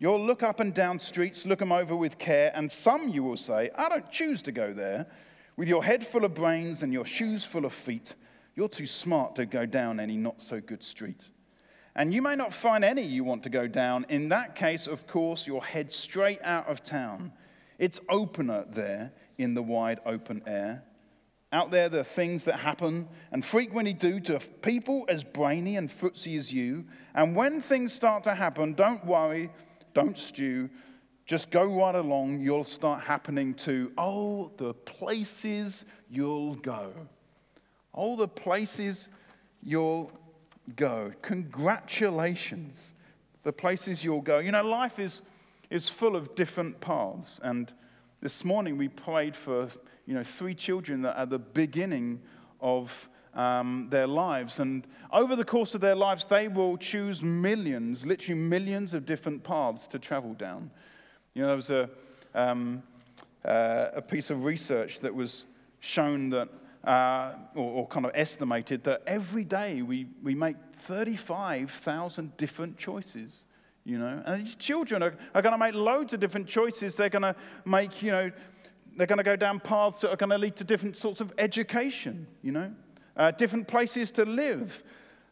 You'll 0.00 0.24
look 0.24 0.42
up 0.42 0.58
and 0.58 0.74
down 0.74 0.98
streets, 0.98 1.46
look 1.46 1.60
them 1.60 1.70
over 1.70 1.94
with 1.94 2.18
care, 2.18 2.50
and 2.54 2.70
some 2.70 3.08
you 3.08 3.22
will 3.22 3.36
say, 3.36 3.70
I 3.76 3.88
don't 3.88 4.10
choose 4.10 4.42
to 4.42 4.52
go 4.52 4.72
there. 4.72 5.06
With 5.56 5.68
your 5.68 5.84
head 5.84 6.04
full 6.04 6.24
of 6.24 6.34
brains 6.34 6.82
and 6.82 6.92
your 6.92 7.04
shoes 7.04 7.44
full 7.44 7.64
of 7.64 7.72
feet, 7.72 8.16
you're 8.56 8.68
too 8.68 8.86
smart 8.86 9.36
to 9.36 9.46
go 9.46 9.64
down 9.64 10.00
any 10.00 10.16
not 10.16 10.42
so 10.42 10.60
good 10.60 10.82
street. 10.82 11.20
And 11.94 12.12
you 12.12 12.22
may 12.22 12.34
not 12.34 12.52
find 12.52 12.84
any 12.84 13.02
you 13.02 13.22
want 13.22 13.42
to 13.44 13.50
go 13.50 13.68
down. 13.68 14.06
In 14.08 14.30
that 14.30 14.56
case, 14.56 14.86
of 14.86 15.06
course, 15.06 15.46
you'll 15.46 15.60
head 15.60 15.92
straight 15.92 16.40
out 16.42 16.66
of 16.66 16.82
town. 16.82 17.32
It's 17.82 17.98
opener 18.08 18.64
there 18.70 19.10
in 19.38 19.54
the 19.54 19.62
wide 19.62 19.98
open 20.06 20.44
air. 20.46 20.84
Out 21.50 21.72
there, 21.72 21.88
there 21.88 22.02
are 22.02 22.04
things 22.04 22.44
that 22.44 22.60
happen 22.60 23.08
and 23.32 23.44
frequently 23.44 23.92
do 23.92 24.20
to 24.20 24.38
people 24.38 25.04
as 25.08 25.24
brainy 25.24 25.76
and 25.76 25.90
footsy 25.90 26.38
as 26.38 26.52
you. 26.52 26.84
And 27.12 27.34
when 27.34 27.60
things 27.60 27.92
start 27.92 28.22
to 28.22 28.36
happen, 28.36 28.74
don't 28.74 29.04
worry, 29.04 29.50
don't 29.94 30.16
stew. 30.16 30.70
Just 31.26 31.50
go 31.50 31.64
right 31.64 31.96
along. 31.96 32.38
You'll 32.38 32.62
start 32.62 33.02
happening 33.02 33.52
to 33.54 33.90
oh, 33.98 34.52
the 34.58 34.74
places 34.74 35.84
you'll 36.08 36.54
go. 36.54 36.92
Oh, 37.92 38.14
the 38.14 38.28
places 38.28 39.08
you'll 39.60 40.12
go. 40.76 41.12
Congratulations, 41.20 42.94
the 43.42 43.52
places 43.52 44.04
you'll 44.04 44.20
go. 44.20 44.38
You 44.38 44.52
know, 44.52 44.64
life 44.64 45.00
is, 45.00 45.22
is 45.72 45.88
full 45.88 46.14
of 46.14 46.34
different 46.34 46.80
paths. 46.80 47.40
And 47.42 47.72
this 48.20 48.44
morning 48.44 48.76
we 48.76 48.88
prayed 48.88 49.34
for 49.34 49.68
you 50.04 50.14
know, 50.14 50.22
three 50.22 50.54
children 50.54 51.00
that 51.02 51.18
are 51.18 51.26
the 51.26 51.38
beginning 51.38 52.20
of 52.60 53.08
um, 53.34 53.88
their 53.90 54.06
lives. 54.06 54.58
And 54.58 54.86
over 55.10 55.34
the 55.34 55.46
course 55.46 55.74
of 55.74 55.80
their 55.80 55.94
lives, 55.94 56.26
they 56.26 56.48
will 56.48 56.76
choose 56.76 57.22
millions, 57.22 58.04
literally 58.04 58.38
millions 58.38 58.92
of 58.92 59.06
different 59.06 59.44
paths 59.44 59.86
to 59.88 59.98
travel 59.98 60.34
down. 60.34 60.70
You 61.32 61.42
know, 61.42 61.48
there 61.48 61.56
was 61.56 61.70
a, 61.70 61.88
um, 62.34 62.82
uh, 63.42 63.86
a 63.94 64.02
piece 64.02 64.28
of 64.28 64.44
research 64.44 65.00
that 65.00 65.14
was 65.14 65.46
shown 65.80 66.28
that, 66.30 66.50
uh, 66.84 67.32
or, 67.54 67.72
or, 67.72 67.86
kind 67.86 68.04
of 68.04 68.12
estimated 68.14 68.84
that 68.84 69.02
every 69.06 69.44
day 69.44 69.80
we, 69.80 70.06
we 70.22 70.34
make 70.34 70.56
35,000 70.80 72.36
different 72.36 72.76
choices. 72.76 73.46
You 73.84 73.98
know, 73.98 74.22
and 74.24 74.44
these 74.44 74.54
children 74.54 75.02
are, 75.02 75.14
are 75.34 75.42
going 75.42 75.52
to 75.52 75.58
make 75.58 75.74
loads 75.74 76.12
of 76.12 76.20
different 76.20 76.46
choices. 76.46 76.94
They're 76.94 77.08
going 77.08 77.22
to 77.22 77.34
make, 77.64 78.00
you 78.00 78.12
know, 78.12 78.30
they're 78.96 79.08
going 79.08 79.18
to 79.18 79.24
go 79.24 79.36
down 79.36 79.58
paths 79.58 80.02
that 80.02 80.10
are 80.10 80.16
going 80.16 80.30
to 80.30 80.38
lead 80.38 80.56
to 80.56 80.64
different 80.64 80.96
sorts 80.96 81.20
of 81.20 81.32
education, 81.38 82.26
you 82.42 82.52
know, 82.52 82.72
uh, 83.16 83.32
different 83.32 83.66
places 83.66 84.10
to 84.12 84.24
live. 84.24 84.84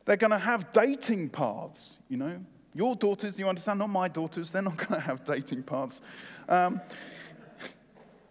They're 0.05 0.17
going 0.17 0.33
to 0.33 0.39
have 0.39 0.73
dating 0.73 1.31
paths, 1.31 1.99
you 2.09 2.17
know. 2.17 2.41
Your 2.75 2.95
daughters, 2.95 3.39
you 3.39 3.49
understand, 3.49 3.81
not 3.81 3.91
my 3.91 4.09
daughters, 4.09 4.51
they're 4.51 4.63
not 4.63 4.77
going 4.77 5.01
to 5.01 5.01
have 5.01 5.25
dating 5.25 5.65
paths. 5.65 6.01
Um, 6.49 6.81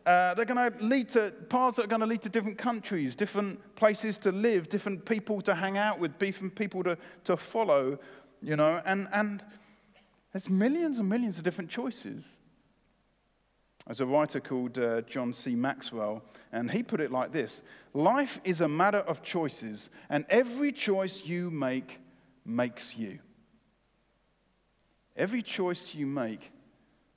uh, 0.06 0.34
they're 0.34 0.46
going 0.46 0.72
to 0.72 0.84
lead 0.84 1.10
to 1.10 1.34
paths 1.50 1.76
that 1.76 1.86
are 1.86 1.88
going 1.88 2.02
to 2.02 2.08
lead 2.08 2.22
to 2.24 2.30
different 2.30 2.58
countries, 2.58 3.16
different 3.16 3.76
places 3.76 4.18
to 4.18 4.32
live, 4.32 4.68
different 4.68 5.06
people 5.06 5.40
to 5.42 5.54
hang 5.54 5.78
out 5.78 6.00
with, 6.00 6.18
different 6.18 6.56
people 6.56 6.84
to, 6.84 6.98
to 7.26 7.38
follow, 7.38 8.00
you 8.42 8.56
know, 8.56 8.82
and, 8.86 9.08
and 9.14 9.44
there's 10.32 10.50
millions 10.50 11.00
and 11.00 11.10
millions 11.10 11.38
of 11.38 11.44
different 11.44 11.70
choices. 11.70 12.38
There's 13.86 14.02
a 14.02 14.06
writer 14.06 14.40
called 14.40 14.78
uh, 14.78 15.02
John 15.02 15.34
C. 15.34 15.56
Maxwell, 15.56 16.22
and 16.52 16.70
he 16.70 16.84
put 16.84 17.02
it 17.02 17.12
like 17.12 17.32
this 17.32 17.64
Life 17.94 18.40
is 18.44 18.62
a 18.62 18.68
matter 18.68 19.00
of 19.00 19.24
choices, 19.24 19.90
and 20.10 20.26
every 20.30 20.72
choice 20.72 21.26
you 21.26 21.50
make 21.50 22.00
makes 22.46 22.96
you. 22.96 23.20
Every 25.16 25.42
choice 25.42 25.94
you 25.96 26.06
make 26.06 26.52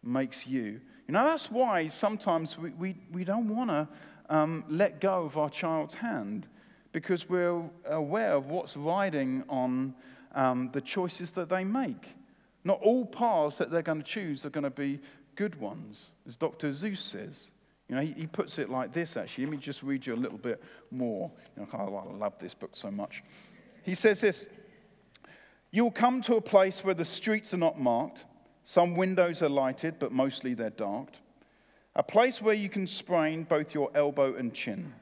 makes 0.03 0.47
you. 0.47 0.81
You 1.07 1.15
know, 1.15 1.25
that's 1.25 1.51
why 1.51 1.89
sometimes 1.89 2.59
we, 2.59 2.71
we, 2.71 2.97
we 3.13 3.25
don't 3.25 3.55
want 3.55 3.71
to 3.71 3.89
um, 4.31 4.65
let 4.69 5.01
go 5.01 5.25
of 5.25 5.37
our 5.37 5.51
child's 5.51 5.95
hand 5.95 6.47
because 6.93 7.29
we're 7.29 7.63
aware 7.87 8.33
of 8.35 8.51
what's 8.51 8.77
riding 8.77 9.45
on 9.49 9.95
um, 10.35 10.71
the 10.73 10.81
choices 10.81 11.33
that 11.33 11.49
they 11.49 11.65
make. 11.65 12.09
Not 12.65 12.81
all 12.83 13.05
paths 13.05 13.59
that 13.59 13.71
they're 13.71 13.83
going 13.83 14.03
to 14.03 14.05
choose 14.05 14.45
are 14.45 14.51
going 14.51 14.65
to 14.65 14.71
be 14.71 15.01
good 15.35 15.59
ones, 15.61 16.11
as 16.27 16.37
Dr. 16.37 16.71
Seuss 16.71 16.99
says. 16.99 17.51
You 17.89 17.97
know, 17.97 18.03
he, 18.03 18.13
he, 18.13 18.27
puts 18.27 18.59
it 18.59 18.71
like 18.71 18.93
this, 18.93 19.17
actually. 19.17 19.45
Let 19.45 19.51
me 19.53 19.57
just 19.59 19.83
read 19.83 20.07
you 20.07 20.15
a 20.15 20.17
little 20.17 20.39
bit 20.39 20.63
more. 20.91 21.31
You 21.57 21.63
know, 21.63 21.69
I 21.77 22.15
love 22.17 22.35
this 22.39 22.55
book 22.55 22.71
so 22.75 22.91
much. 22.91 23.23
He 23.83 23.95
says 23.95 24.21
this 24.21 24.47
You'll 25.71 25.91
come 25.91 26.23
to 26.23 26.37
a 26.37 26.41
place 26.41 26.85
where 26.85 26.95
the 26.95 27.05
streets 27.05 27.53
are 27.53 27.59
not 27.59 27.81
marked, 27.81 28.25
some 28.65 28.97
windows 28.97 29.43
are 29.43 29.49
lighted, 29.49 29.99
but 29.99 30.13
mostly 30.13 30.55
they're 30.55 30.71
dark. 30.71 31.09
A 31.95 32.03
place 32.03 32.41
where 32.41 32.55
you 32.55 32.69
can 32.69 32.87
sprain 32.87 33.43
both 33.45 33.75
your 33.75 33.91
elbow 33.95 34.35
and 34.35 34.55
chin. 34.55 34.95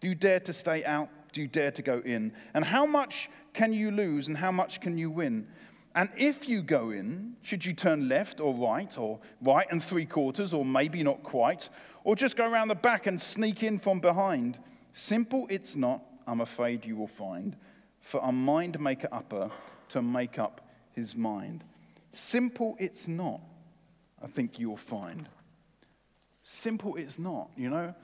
Do 0.00 0.08
you 0.08 0.14
dare 0.14 0.40
to 0.40 0.52
stay 0.52 0.84
out? 0.84 1.10
Do 1.32 1.42
you 1.42 1.48
dare 1.48 1.70
to 1.72 1.82
go 1.82 2.00
in? 2.04 2.32
And 2.54 2.64
how 2.64 2.86
much 2.86 3.28
can 3.52 3.72
you 3.72 3.90
lose 3.90 4.28
and 4.28 4.36
how 4.36 4.52
much 4.52 4.80
can 4.80 4.96
you 4.96 5.10
win? 5.10 5.46
And 5.94 6.10
if 6.16 6.48
you 6.48 6.62
go 6.62 6.90
in, 6.90 7.36
should 7.42 7.64
you 7.64 7.72
turn 7.72 8.08
left 8.08 8.40
or 8.40 8.54
right, 8.54 8.96
or 8.98 9.18
right 9.40 9.66
and 9.70 9.82
three 9.82 10.06
quarters, 10.06 10.52
or 10.52 10.64
maybe 10.64 11.02
not 11.02 11.22
quite, 11.22 11.68
or 12.04 12.14
just 12.14 12.36
go 12.36 12.50
around 12.50 12.68
the 12.68 12.74
back 12.74 13.06
and 13.06 13.20
sneak 13.20 13.62
in 13.62 13.78
from 13.78 14.00
behind? 14.00 14.58
Simple 14.92 15.46
it's 15.50 15.76
not, 15.76 16.02
I'm 16.26 16.40
afraid 16.40 16.84
you 16.84 16.96
will 16.96 17.08
find, 17.08 17.56
for 18.00 18.20
a 18.22 18.32
mind 18.32 18.78
maker 18.80 19.08
upper 19.10 19.50
to 19.90 20.02
make 20.02 20.38
up 20.38 20.68
his 20.92 21.16
mind. 21.16 21.64
Simple 22.12 22.76
it's 22.78 23.08
not, 23.08 23.40
I 24.22 24.26
think 24.26 24.58
you'll 24.58 24.76
find. 24.76 25.28
Simple 26.42 26.96
it's 26.96 27.18
not, 27.18 27.50
you 27.56 27.70
know? 27.70 27.94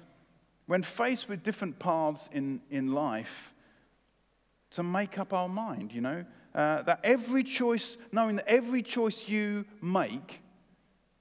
When 0.67 0.83
faced 0.83 1.29
with 1.29 1.43
different 1.43 1.79
paths 1.79 2.29
in, 2.33 2.61
in 2.71 2.93
life, 2.93 3.55
to 4.71 4.83
make 4.83 5.19
up 5.19 5.33
our 5.33 5.49
mind, 5.49 5.93
you 5.93 6.01
know? 6.01 6.25
Uh, 6.55 6.83
that 6.83 7.01
every 7.05 7.43
choice, 7.43 7.97
knowing 8.13 8.37
that 8.37 8.49
every 8.49 8.83
choice 8.83 9.29
you 9.29 9.65
make 9.83 10.43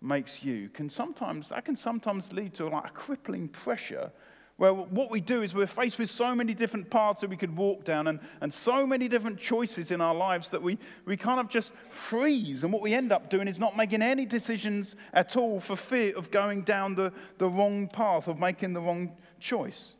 makes 0.01 0.43
you, 0.43 0.69
can 0.69 0.89
sometimes, 0.89 1.49
that 1.49 1.65
can 1.65 1.75
sometimes 1.75 2.31
lead 2.33 2.53
to 2.53 2.67
like 2.67 2.85
a 2.85 2.93
crippling 2.93 3.47
pressure 3.47 4.11
where 4.57 4.73
what 4.73 5.09
we 5.09 5.19
do 5.19 5.41
is 5.41 5.53
we're 5.53 5.65
faced 5.65 5.97
with 5.97 6.09
so 6.09 6.35
many 6.35 6.53
different 6.53 6.89
paths 6.89 7.21
that 7.21 7.29
we 7.29 7.35
could 7.35 7.55
walk 7.55 7.83
down 7.83 8.07
and, 8.07 8.19
and 8.39 8.53
so 8.53 8.85
many 8.85 9.07
different 9.07 9.39
choices 9.39 9.89
in 9.89 9.99
our 9.99 10.13
lives 10.13 10.49
that 10.49 10.61
we, 10.61 10.77
we 11.05 11.17
kind 11.17 11.39
of 11.39 11.49
just 11.49 11.71
freeze. 11.89 12.63
And 12.63 12.71
what 12.71 12.81
we 12.81 12.93
end 12.93 13.11
up 13.11 13.31
doing 13.31 13.47
is 13.47 13.57
not 13.57 13.75
making 13.75 14.03
any 14.03 14.25
decisions 14.25 14.95
at 15.11 15.35
all 15.35 15.59
for 15.59 15.75
fear 15.75 16.15
of 16.15 16.29
going 16.29 16.61
down 16.61 16.93
the, 16.93 17.11
the 17.39 17.47
wrong 17.47 17.87
path, 17.87 18.27
of 18.27 18.39
making 18.39 18.73
the 18.73 18.81
wrong 18.81 19.17
choice. 19.39 19.93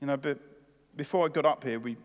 You 0.00 0.06
know, 0.06 0.16
but 0.16 0.38
before 0.96 1.26
I 1.26 1.28
got 1.28 1.44
up 1.44 1.62
here, 1.62 1.78
we, 1.78 1.98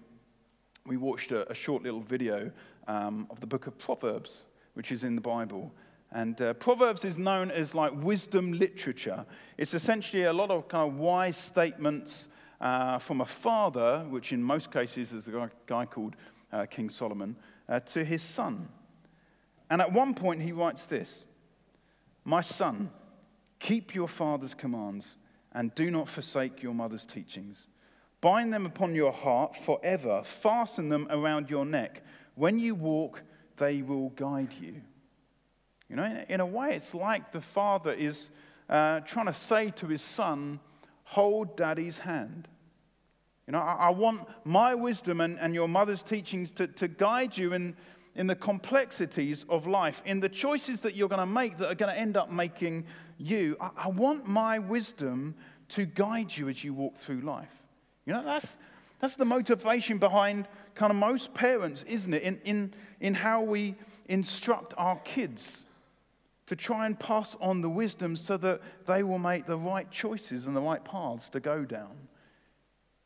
we 0.85 0.97
watched 0.97 1.31
a, 1.31 1.49
a 1.51 1.55
short 1.55 1.83
little 1.83 2.01
video 2.01 2.51
um, 2.87 3.27
of 3.29 3.39
the 3.39 3.47
book 3.47 3.67
of 3.67 3.77
Proverbs, 3.77 4.43
which 4.75 4.91
is 4.91 5.03
in 5.03 5.15
the 5.15 5.21
Bible. 5.21 5.71
And 6.11 6.39
uh, 6.39 6.53
Proverbs 6.53 7.03
is 7.03 7.17
known 7.17 7.51
as 7.51 7.73
like 7.73 7.91
wisdom 8.03 8.53
literature. 8.53 9.25
It's 9.57 9.73
essentially 9.73 10.23
a 10.23 10.33
lot 10.33 10.51
of 10.51 10.67
kind 10.67 10.89
of 10.89 10.97
wise 10.97 11.37
statements 11.37 12.27
uh, 12.61 12.99
from 12.99 13.21
a 13.21 13.25
father, 13.25 14.05
which 14.09 14.31
in 14.31 14.41
most 14.41 14.71
cases 14.71 15.11
is 15.11 15.27
a 15.27 15.49
guy, 15.65 15.85
called 15.85 16.15
uh, 16.53 16.65
King 16.67 16.89
Solomon, 16.89 17.35
uh, 17.67 17.79
to 17.79 18.05
his 18.05 18.21
son. 18.21 18.69
And 19.69 19.81
at 19.81 19.91
one 19.91 20.13
point 20.13 20.41
he 20.41 20.51
writes 20.51 20.85
this 20.85 21.25
My 22.23 22.41
son, 22.41 22.91
keep 23.59 23.95
your 23.95 24.07
father's 24.07 24.53
commands 24.53 25.17
and 25.51 25.73
do 25.73 25.89
not 25.89 26.07
forsake 26.07 26.61
your 26.61 26.73
mother's 26.73 27.05
teachings. 27.05 27.67
Bind 28.25 28.51
them 28.51 28.65
upon 28.65 28.95
your 28.95 29.11
heart 29.11 29.55
forever. 29.55 30.23
Fasten 30.23 30.89
them 30.89 31.05
around 31.11 31.51
your 31.51 31.63
neck. 31.63 32.01
When 32.33 32.57
you 32.57 32.73
walk, 32.73 33.21
they 33.57 33.83
will 33.83 34.09
guide 34.09 34.51
you. 34.59 34.81
You 35.87 35.97
know, 35.97 36.25
in 36.27 36.39
a 36.39 36.45
way, 36.47 36.73
it's 36.75 36.95
like 36.95 37.31
the 37.31 37.39
father 37.39 37.91
is 37.91 38.31
uh, 38.67 39.01
trying 39.01 39.27
to 39.27 39.33
say 39.35 39.69
to 39.75 39.85
his 39.85 40.01
son, 40.01 40.59
Hold 41.03 41.55
daddy's 41.55 41.99
hand. 41.99 42.47
You 43.45 43.51
know, 43.51 43.59
I, 43.59 43.73
I 43.73 43.89
want 43.91 44.27
my 44.43 44.73
wisdom 44.73 45.21
and, 45.21 45.37
and 45.39 45.53
your 45.53 45.67
mother's 45.67 46.01
teachings 46.01 46.49
to, 46.53 46.65
to 46.65 46.87
guide 46.87 47.37
you 47.37 47.53
in, 47.53 47.75
in 48.15 48.25
the 48.25 48.35
complexities 48.35 49.45
of 49.49 49.67
life, 49.67 50.01
in 50.03 50.19
the 50.19 50.29
choices 50.29 50.81
that 50.81 50.95
you're 50.95 51.09
going 51.09 51.19
to 51.19 51.27
make 51.27 51.59
that 51.59 51.71
are 51.71 51.75
going 51.75 51.93
to 51.93 51.99
end 51.99 52.17
up 52.17 52.31
making 52.31 52.85
you. 53.19 53.55
I, 53.61 53.69
I 53.77 53.87
want 53.89 54.25
my 54.25 54.57
wisdom 54.57 55.35
to 55.69 55.85
guide 55.85 56.35
you 56.35 56.49
as 56.49 56.63
you 56.63 56.73
walk 56.73 56.97
through 56.97 57.21
life. 57.21 57.64
You 58.05 58.13
know, 58.13 58.23
that's, 58.23 58.57
that's 58.99 59.15
the 59.15 59.25
motivation 59.25 59.97
behind 59.97 60.47
kind 60.75 60.91
of 60.91 60.97
most 60.97 61.33
parents, 61.33 61.83
isn't 61.87 62.13
it? 62.13 62.23
In, 62.23 62.39
in, 62.43 62.73
in 62.99 63.13
how 63.13 63.41
we 63.41 63.75
instruct 64.07 64.73
our 64.77 64.97
kids 64.99 65.65
to 66.47 66.55
try 66.55 66.85
and 66.85 66.99
pass 66.99 67.35
on 67.41 67.61
the 67.61 67.69
wisdom 67.69 68.15
so 68.15 68.37
that 68.37 68.61
they 68.85 69.01
will 69.01 69.17
make 69.17 69.45
the 69.45 69.57
right 69.57 69.89
choices 69.89 70.45
and 70.45 70.55
the 70.55 70.61
right 70.61 70.83
paths 70.83 71.29
to 71.29 71.39
go 71.39 71.65
down. 71.65 71.95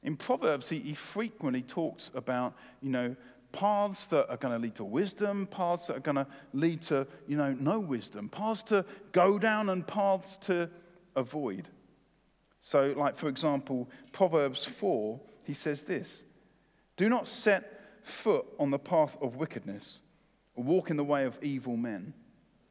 In 0.03 0.17
Proverbs, 0.17 0.69
he, 0.69 0.79
he 0.79 0.93
frequently 0.93 1.61
talks 1.61 2.11
about, 2.13 2.53
you 2.81 2.89
know, 2.89 3.15
paths 3.51 4.05
that 4.07 4.29
are 4.29 4.37
going 4.37 4.53
to 4.53 4.59
lead 4.59 4.75
to 4.75 4.83
wisdom, 4.83 5.47
paths 5.47 5.87
that 5.87 5.97
are 5.97 6.01
going 6.01 6.15
to 6.15 6.27
lead 6.53 6.81
to, 6.83 7.07
you 7.27 7.37
know, 7.37 7.53
no 7.53 7.79
wisdom, 7.79 8.29
paths 8.29 8.63
to 8.63 8.85
go 9.11 9.39
down 9.39 9.69
and 9.69 9.87
paths 9.87 10.37
to 10.37 10.69
avoid. 11.15 11.67
So, 12.61 12.93
like, 12.97 13.15
for 13.15 13.29
example, 13.29 13.89
Proverbs 14.11 14.65
4, 14.65 15.19
he 15.45 15.53
says 15.53 15.83
this 15.83 16.23
Do 16.97 17.09
not 17.09 17.27
set 17.27 17.79
foot 18.03 18.45
on 18.59 18.71
the 18.71 18.79
path 18.79 19.17
of 19.21 19.35
wickedness, 19.35 19.99
or 20.55 20.63
walk 20.63 20.89
in 20.89 20.97
the 20.97 21.03
way 21.03 21.25
of 21.25 21.39
evil 21.41 21.77
men. 21.77 22.13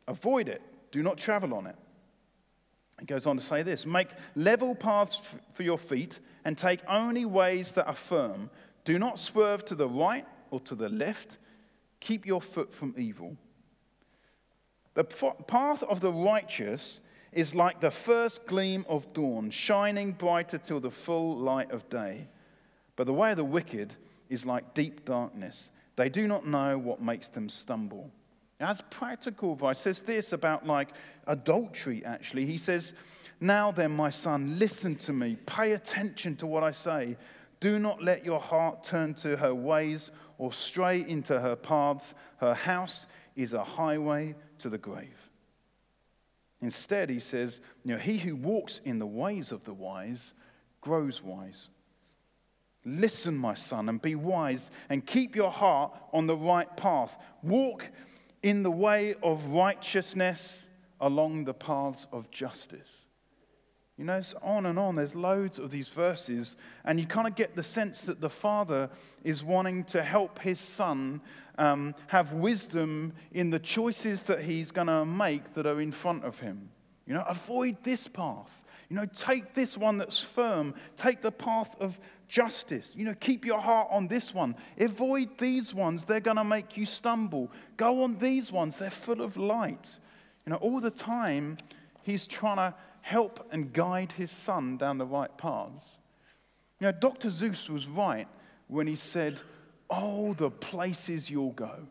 Avoid 0.06 0.48
it, 0.48 0.62
do 0.90 1.02
not 1.02 1.18
travel 1.18 1.54
on 1.54 1.66
it. 1.66 1.76
He 2.98 3.06
goes 3.06 3.26
on 3.26 3.36
to 3.36 3.44
say 3.44 3.62
this 3.62 3.86
Make 3.86 4.08
level 4.34 4.74
paths 4.74 5.20
for 5.54 5.62
your 5.62 5.78
feet 5.78 6.18
and 6.44 6.56
take 6.56 6.80
only 6.88 7.24
ways 7.24 7.72
that 7.72 7.86
are 7.86 7.94
firm. 7.94 8.50
Do 8.84 8.98
not 8.98 9.20
swerve 9.20 9.64
to 9.66 9.74
the 9.74 9.88
right 9.88 10.26
or 10.50 10.60
to 10.60 10.74
the 10.74 10.88
left. 10.88 11.36
Keep 12.00 12.26
your 12.26 12.40
foot 12.40 12.72
from 12.72 12.94
evil. 12.96 13.36
The 14.94 15.04
path 15.04 15.82
of 15.84 16.00
the 16.00 16.12
righteous 16.12 17.00
is 17.38 17.54
like 17.54 17.78
the 17.78 17.90
first 17.92 18.46
gleam 18.46 18.84
of 18.88 19.12
dawn, 19.12 19.48
shining 19.48 20.10
brighter 20.10 20.58
till 20.58 20.80
the 20.80 20.90
full 20.90 21.36
light 21.36 21.70
of 21.70 21.88
day. 21.88 22.26
But 22.96 23.06
the 23.06 23.12
way 23.12 23.30
of 23.30 23.36
the 23.36 23.44
wicked 23.44 23.94
is 24.28 24.44
like 24.44 24.74
deep 24.74 25.04
darkness. 25.04 25.70
They 25.94 26.08
do 26.08 26.26
not 26.26 26.48
know 26.48 26.76
what 26.76 27.00
makes 27.00 27.28
them 27.28 27.48
stumble. 27.48 28.10
As 28.58 28.80
practical 28.90 29.52
advice, 29.52 29.78
says 29.78 30.00
this 30.00 30.32
about 30.32 30.66
like 30.66 30.88
adultery, 31.28 32.04
actually. 32.04 32.44
He 32.44 32.58
says, 32.58 32.92
Now 33.40 33.70
then, 33.70 33.92
my 33.92 34.10
son, 34.10 34.58
listen 34.58 34.96
to 34.96 35.12
me. 35.12 35.36
Pay 35.46 35.74
attention 35.74 36.34
to 36.38 36.46
what 36.48 36.64
I 36.64 36.72
say. 36.72 37.16
Do 37.60 37.78
not 37.78 38.02
let 38.02 38.24
your 38.24 38.40
heart 38.40 38.82
turn 38.82 39.14
to 39.14 39.36
her 39.36 39.54
ways 39.54 40.10
or 40.38 40.52
stray 40.52 41.06
into 41.06 41.38
her 41.38 41.54
paths. 41.54 42.14
Her 42.38 42.54
house 42.54 43.06
is 43.36 43.52
a 43.52 43.62
highway 43.62 44.34
to 44.58 44.68
the 44.68 44.78
grave. 44.78 45.27
Instead, 46.60 47.08
he 47.08 47.20
says, 47.20 47.60
you 47.84 47.94
know, 47.94 48.00
he 48.00 48.18
who 48.18 48.34
walks 48.34 48.80
in 48.84 48.98
the 48.98 49.06
ways 49.06 49.52
of 49.52 49.64
the 49.64 49.72
wise 49.72 50.32
grows 50.80 51.22
wise. 51.22 51.68
Listen, 52.84 53.36
my 53.36 53.54
son, 53.54 53.88
and 53.88 54.00
be 54.00 54.14
wise, 54.14 54.70
and 54.88 55.04
keep 55.04 55.36
your 55.36 55.50
heart 55.50 55.92
on 56.12 56.26
the 56.26 56.36
right 56.36 56.74
path. 56.76 57.16
Walk 57.42 57.90
in 58.42 58.62
the 58.62 58.70
way 58.70 59.14
of 59.22 59.44
righteousness 59.46 60.66
along 61.00 61.44
the 61.44 61.54
paths 61.54 62.06
of 62.12 62.30
justice. 62.30 63.06
You 63.98 64.04
know, 64.04 64.16
it's 64.16 64.34
on 64.42 64.66
and 64.66 64.78
on. 64.78 64.94
There's 64.94 65.16
loads 65.16 65.58
of 65.58 65.72
these 65.72 65.88
verses, 65.88 66.54
and 66.84 67.00
you 67.00 67.06
kind 67.06 67.26
of 67.26 67.34
get 67.34 67.56
the 67.56 67.64
sense 67.64 68.02
that 68.02 68.20
the 68.20 68.30
father 68.30 68.90
is 69.24 69.42
wanting 69.42 69.84
to 69.86 70.02
help 70.02 70.38
his 70.38 70.60
son 70.60 71.20
um, 71.58 71.96
have 72.06 72.32
wisdom 72.32 73.12
in 73.32 73.50
the 73.50 73.58
choices 73.58 74.22
that 74.24 74.42
he's 74.42 74.70
going 74.70 74.86
to 74.86 75.04
make 75.04 75.54
that 75.54 75.66
are 75.66 75.80
in 75.80 75.90
front 75.90 76.24
of 76.24 76.38
him. 76.38 76.70
You 77.06 77.14
know, 77.14 77.24
avoid 77.26 77.82
this 77.82 78.06
path. 78.06 78.64
You 78.88 78.96
know, 78.96 79.06
take 79.06 79.54
this 79.54 79.76
one 79.76 79.98
that's 79.98 80.20
firm. 80.20 80.74
Take 80.96 81.20
the 81.20 81.32
path 81.32 81.74
of 81.80 81.98
justice. 82.28 82.92
You 82.94 83.04
know, 83.04 83.14
keep 83.14 83.44
your 83.44 83.58
heart 83.58 83.88
on 83.90 84.06
this 84.06 84.32
one. 84.32 84.54
Avoid 84.78 85.38
these 85.38 85.74
ones. 85.74 86.04
They're 86.04 86.20
going 86.20 86.36
to 86.36 86.44
make 86.44 86.76
you 86.76 86.86
stumble. 86.86 87.50
Go 87.76 88.04
on 88.04 88.18
these 88.18 88.52
ones. 88.52 88.78
They're 88.78 88.90
full 88.90 89.22
of 89.22 89.36
light. 89.36 89.88
You 90.46 90.52
know, 90.52 90.56
all 90.56 90.80
the 90.80 90.90
time, 90.90 91.58
he's 92.02 92.26
trying 92.26 92.56
to 92.56 92.74
help 93.08 93.48
and 93.50 93.72
guide 93.72 94.12
his 94.12 94.30
son 94.30 94.76
down 94.76 94.98
the 94.98 95.06
right 95.06 95.34
paths. 95.38 95.98
Know, 96.78 96.92
Dr. 96.92 97.30
Seuss 97.30 97.70
was 97.70 97.88
right 97.88 98.28
when 98.68 98.86
he 98.86 98.96
said, 98.96 99.40
Oh, 99.88 100.34
the 100.34 100.50
places 100.50 101.30
you'll 101.30 101.52
go. 101.52 101.88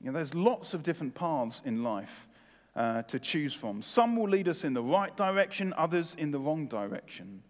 You 0.00 0.06
know, 0.06 0.12
there's 0.12 0.34
lots 0.34 0.74
of 0.74 0.82
different 0.82 1.14
paths 1.14 1.62
in 1.64 1.84
life 1.84 2.26
uh, 2.74 3.02
to 3.02 3.20
choose 3.20 3.54
from. 3.54 3.82
Some 3.82 4.16
will 4.16 4.28
lead 4.28 4.48
us 4.48 4.64
in 4.64 4.74
the 4.74 4.82
right 4.82 5.16
direction, 5.16 5.72
others 5.76 6.16
in 6.18 6.32
the 6.32 6.40
wrong 6.40 6.66
direction. 6.66 7.44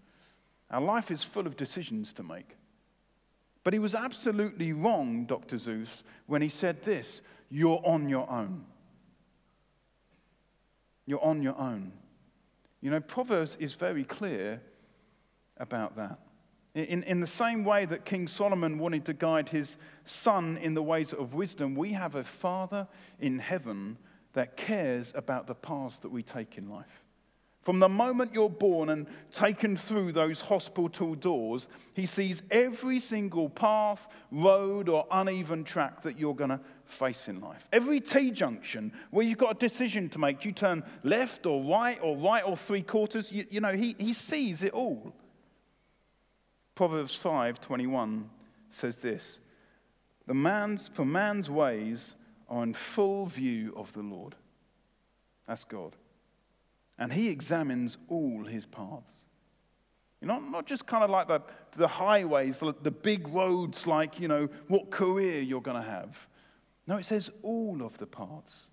Our 0.71 0.83
life 0.83 1.11
is 1.11 1.25
full 1.25 1.47
of 1.47 1.57
decisions 1.57 2.13
to 2.15 2.23
make. 2.23 2.57
But 3.65 3.73
he 3.73 3.79
was 3.79 3.95
absolutely 3.95 4.75
wrong, 4.75 5.25
Dr. 5.25 5.57
Seuss, 5.57 6.03
when 6.27 6.43
he 6.43 6.51
said 6.51 6.85
this 6.85 7.23
You're 7.49 7.81
on 7.85 8.11
your 8.11 8.31
own. 8.31 8.67
You're 11.07 11.25
on 11.25 11.43
your 11.43 11.59
own. 11.59 11.93
You 12.81 12.91
know, 12.91 13.01
Proverbs 13.01 13.57
is 13.61 13.75
very 13.75 14.05
clear 14.05 14.61
about 15.57 15.97
that. 15.97 16.19
In, 16.75 17.03
in 17.03 17.21
the 17.21 17.27
same 17.27 17.65
way 17.65 17.85
that 17.85 18.05
King 18.05 18.29
Solomon 18.29 18.79
wanted 18.79 19.05
to 19.07 19.13
guide 19.13 19.49
his 19.49 19.77
son 20.05 20.57
in 20.59 20.75
the 20.75 20.83
ways 20.83 21.13
of 21.13 21.35
wisdom, 21.35 21.75
we 21.75 21.93
have 21.93 22.15
a 22.15 22.25
Father 22.25 22.87
in 23.19 23.39
heaven 23.41 23.99
that 24.35 24.57
cares 24.57 25.13
about 25.17 25.47
the 25.47 25.55
paths 25.55 25.99
that 25.99 26.11
we 26.11 26.23
take 26.23 26.57
in 26.57 26.71
life. 26.71 27.05
From 27.63 27.79
the 27.79 27.89
moment 27.89 28.33
you're 28.33 28.49
born 28.49 28.89
and 28.89 29.07
taken 29.35 29.77
through 29.77 30.13
those 30.13 30.41
hospital 30.41 31.15
doors, 31.15 31.69
he 31.93 32.07
sees 32.07 32.43
every 32.51 33.01
single 33.01 33.51
path, 33.51 34.09
road, 34.31 34.89
or 34.89 35.07
uneven 35.11 35.65
track 35.65 36.03
that 36.03 36.19
you're 36.19 36.35
going 36.35 36.51
to 36.51 36.61
face 36.93 37.29
in 37.29 37.41
life. 37.41 37.67
Every 37.73 38.01
T 38.01 38.31
junction 38.31 38.93
where 39.11 39.25
you've 39.25 39.39
got 39.39 39.57
a 39.57 39.59
decision 39.59 40.09
to 40.11 40.19
make, 40.19 40.41
do 40.41 40.49
you 40.49 40.55
turn 40.55 40.83
left 41.03 41.47
or 41.47 41.63
right 41.63 41.99
or 42.03 42.17
right 42.17 42.45
or 42.45 42.57
three 42.57 42.83
quarters? 42.83 43.31
You, 43.31 43.47
you 43.51 43.61
know, 43.61 43.73
he, 43.73 43.95
he 43.99 44.13
sees 44.13 44.63
it 44.63 44.73
all. 44.73 45.15
Proverbs 46.75 47.19
5:21 47.19 48.25
says 48.71 48.99
this: 48.99 49.39
"The 50.27 50.35
man's 50.35 50.89
for 50.89 51.05
man's 51.05 51.51
ways 51.51 52.15
are 52.49 52.63
in 52.63 52.75
full 52.75 53.27
view 53.27 53.73
of 53.77 53.93
the 53.93 54.03
Lord." 54.03 54.35
That's 55.47 55.65
God 55.65 55.97
and 57.01 57.11
he 57.13 57.31
examines 57.31 57.97
all 58.09 58.45
his 58.45 58.67
paths. 58.67 59.25
You 60.21 60.29
know, 60.29 60.39
not 60.39 60.67
just 60.67 60.87
kind 60.87 61.03
of 61.03 61.09
like 61.09 61.29
the, 61.29 61.41
the 61.77 61.89
highways, 61.89 62.59
the, 62.59 62.75
the 62.83 62.91
big 62.91 63.27
roads, 63.29 63.87
like, 63.87 64.21
you 64.21 64.29
know, 64.29 64.51
what 64.69 64.91
career 64.91 65.41
you're 65.41 65.63
going 65.63 65.83
to 65.83 65.89
have. 65.91 66.29
No, 66.91 66.97
it 66.97 67.05
says 67.05 67.31
all 67.45 67.83
of 67.85 67.97
the 67.99 68.07
paths. 68.07 68.67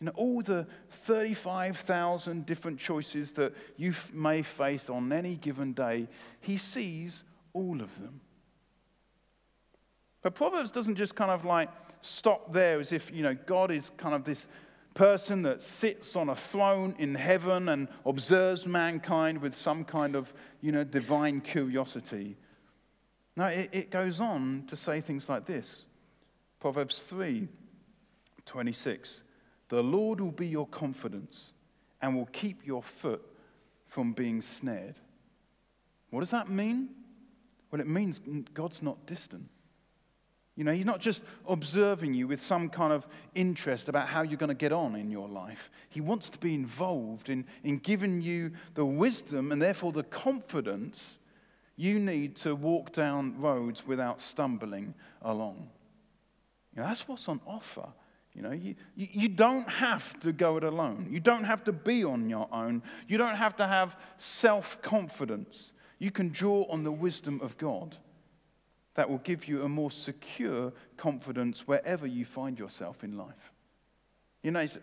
You 0.00 0.06
know, 0.06 0.12
all 0.16 0.42
the 0.42 0.66
35,000 0.90 2.44
different 2.44 2.80
choices 2.80 3.30
that 3.32 3.54
you 3.76 3.94
may 4.12 4.42
face 4.42 4.90
on 4.90 5.12
any 5.12 5.36
given 5.36 5.72
day, 5.72 6.08
he 6.40 6.56
sees 6.56 7.22
all 7.52 7.80
of 7.80 7.96
them. 8.00 8.22
But 10.20 10.34
Proverbs 10.34 10.72
doesn't 10.72 10.96
just 10.96 11.14
kind 11.14 11.30
of 11.30 11.44
like 11.44 11.68
stop 12.00 12.52
there 12.52 12.80
as 12.80 12.90
if, 12.90 13.08
you 13.12 13.22
know, 13.22 13.36
God 13.46 13.70
is 13.70 13.92
kind 13.96 14.16
of 14.16 14.24
this 14.24 14.48
person 14.94 15.42
that 15.42 15.62
sits 15.62 16.16
on 16.16 16.28
a 16.28 16.34
throne 16.34 16.96
in 16.98 17.14
heaven 17.14 17.68
and 17.68 17.86
observes 18.04 18.66
mankind 18.66 19.40
with 19.40 19.54
some 19.54 19.84
kind 19.84 20.16
of, 20.16 20.34
you 20.60 20.72
know, 20.72 20.82
divine 20.82 21.40
curiosity. 21.40 22.36
No, 23.36 23.46
it, 23.46 23.68
it 23.70 23.90
goes 23.92 24.20
on 24.20 24.64
to 24.66 24.74
say 24.74 25.00
things 25.00 25.28
like 25.28 25.46
this 25.46 25.86
Proverbs 26.58 26.98
3 26.98 27.46
26. 28.50 29.22
The 29.68 29.80
Lord 29.80 30.20
will 30.20 30.32
be 30.32 30.48
your 30.48 30.66
confidence 30.66 31.52
and 32.02 32.16
will 32.16 32.26
keep 32.26 32.66
your 32.66 32.82
foot 32.82 33.22
from 33.86 34.12
being 34.12 34.42
snared. 34.42 34.96
What 36.10 36.20
does 36.20 36.32
that 36.32 36.50
mean? 36.50 36.88
Well, 37.70 37.80
it 37.80 37.86
means 37.86 38.20
God's 38.52 38.82
not 38.82 39.06
distant. 39.06 39.48
You 40.56 40.64
know, 40.64 40.72
he's 40.72 40.84
not 40.84 40.98
just 40.98 41.22
observing 41.48 42.14
you 42.14 42.26
with 42.26 42.40
some 42.40 42.68
kind 42.68 42.92
of 42.92 43.06
interest 43.36 43.88
about 43.88 44.08
how 44.08 44.22
you're 44.22 44.36
going 44.36 44.48
to 44.48 44.54
get 44.54 44.72
on 44.72 44.96
in 44.96 45.12
your 45.12 45.28
life. 45.28 45.70
He 45.88 46.00
wants 46.00 46.28
to 46.30 46.38
be 46.40 46.52
involved 46.52 47.28
in, 47.28 47.46
in 47.62 47.78
giving 47.78 48.20
you 48.20 48.50
the 48.74 48.84
wisdom 48.84 49.52
and 49.52 49.62
therefore 49.62 49.92
the 49.92 50.02
confidence 50.02 51.20
you 51.76 52.00
need 52.00 52.34
to 52.38 52.56
walk 52.56 52.92
down 52.92 53.40
roads 53.40 53.86
without 53.86 54.20
stumbling 54.20 54.94
along. 55.22 55.68
You 56.74 56.82
know, 56.82 56.88
that's 56.88 57.06
what's 57.06 57.28
on 57.28 57.40
offer. 57.46 57.86
You 58.34 58.42
know, 58.42 58.52
you, 58.52 58.76
you, 58.94 59.28
don't 59.28 59.68
have 59.68 60.18
to 60.20 60.32
go 60.32 60.56
it 60.56 60.62
alone. 60.62 61.08
You 61.10 61.18
don't 61.18 61.44
have 61.44 61.64
to 61.64 61.72
be 61.72 62.04
on 62.04 62.30
your 62.30 62.48
own. 62.52 62.82
You 63.08 63.18
don't 63.18 63.34
have 63.34 63.56
to 63.56 63.66
have 63.66 63.96
self 64.18 64.80
confidence. 64.82 65.72
You 65.98 66.12
can 66.12 66.28
draw 66.28 66.64
on 66.70 66.84
the 66.84 66.92
wisdom 66.92 67.40
of 67.42 67.58
God 67.58 67.96
that 68.94 69.10
will 69.10 69.18
give 69.18 69.48
you 69.48 69.64
a 69.64 69.68
more 69.68 69.90
secure 69.90 70.72
confidence 70.96 71.66
wherever 71.66 72.06
you 72.06 72.24
find 72.24 72.58
yourself 72.58 73.02
in 73.02 73.16
life. 73.16 73.52
You 74.42 74.52
know, 74.52 74.60
it's, 74.60 74.78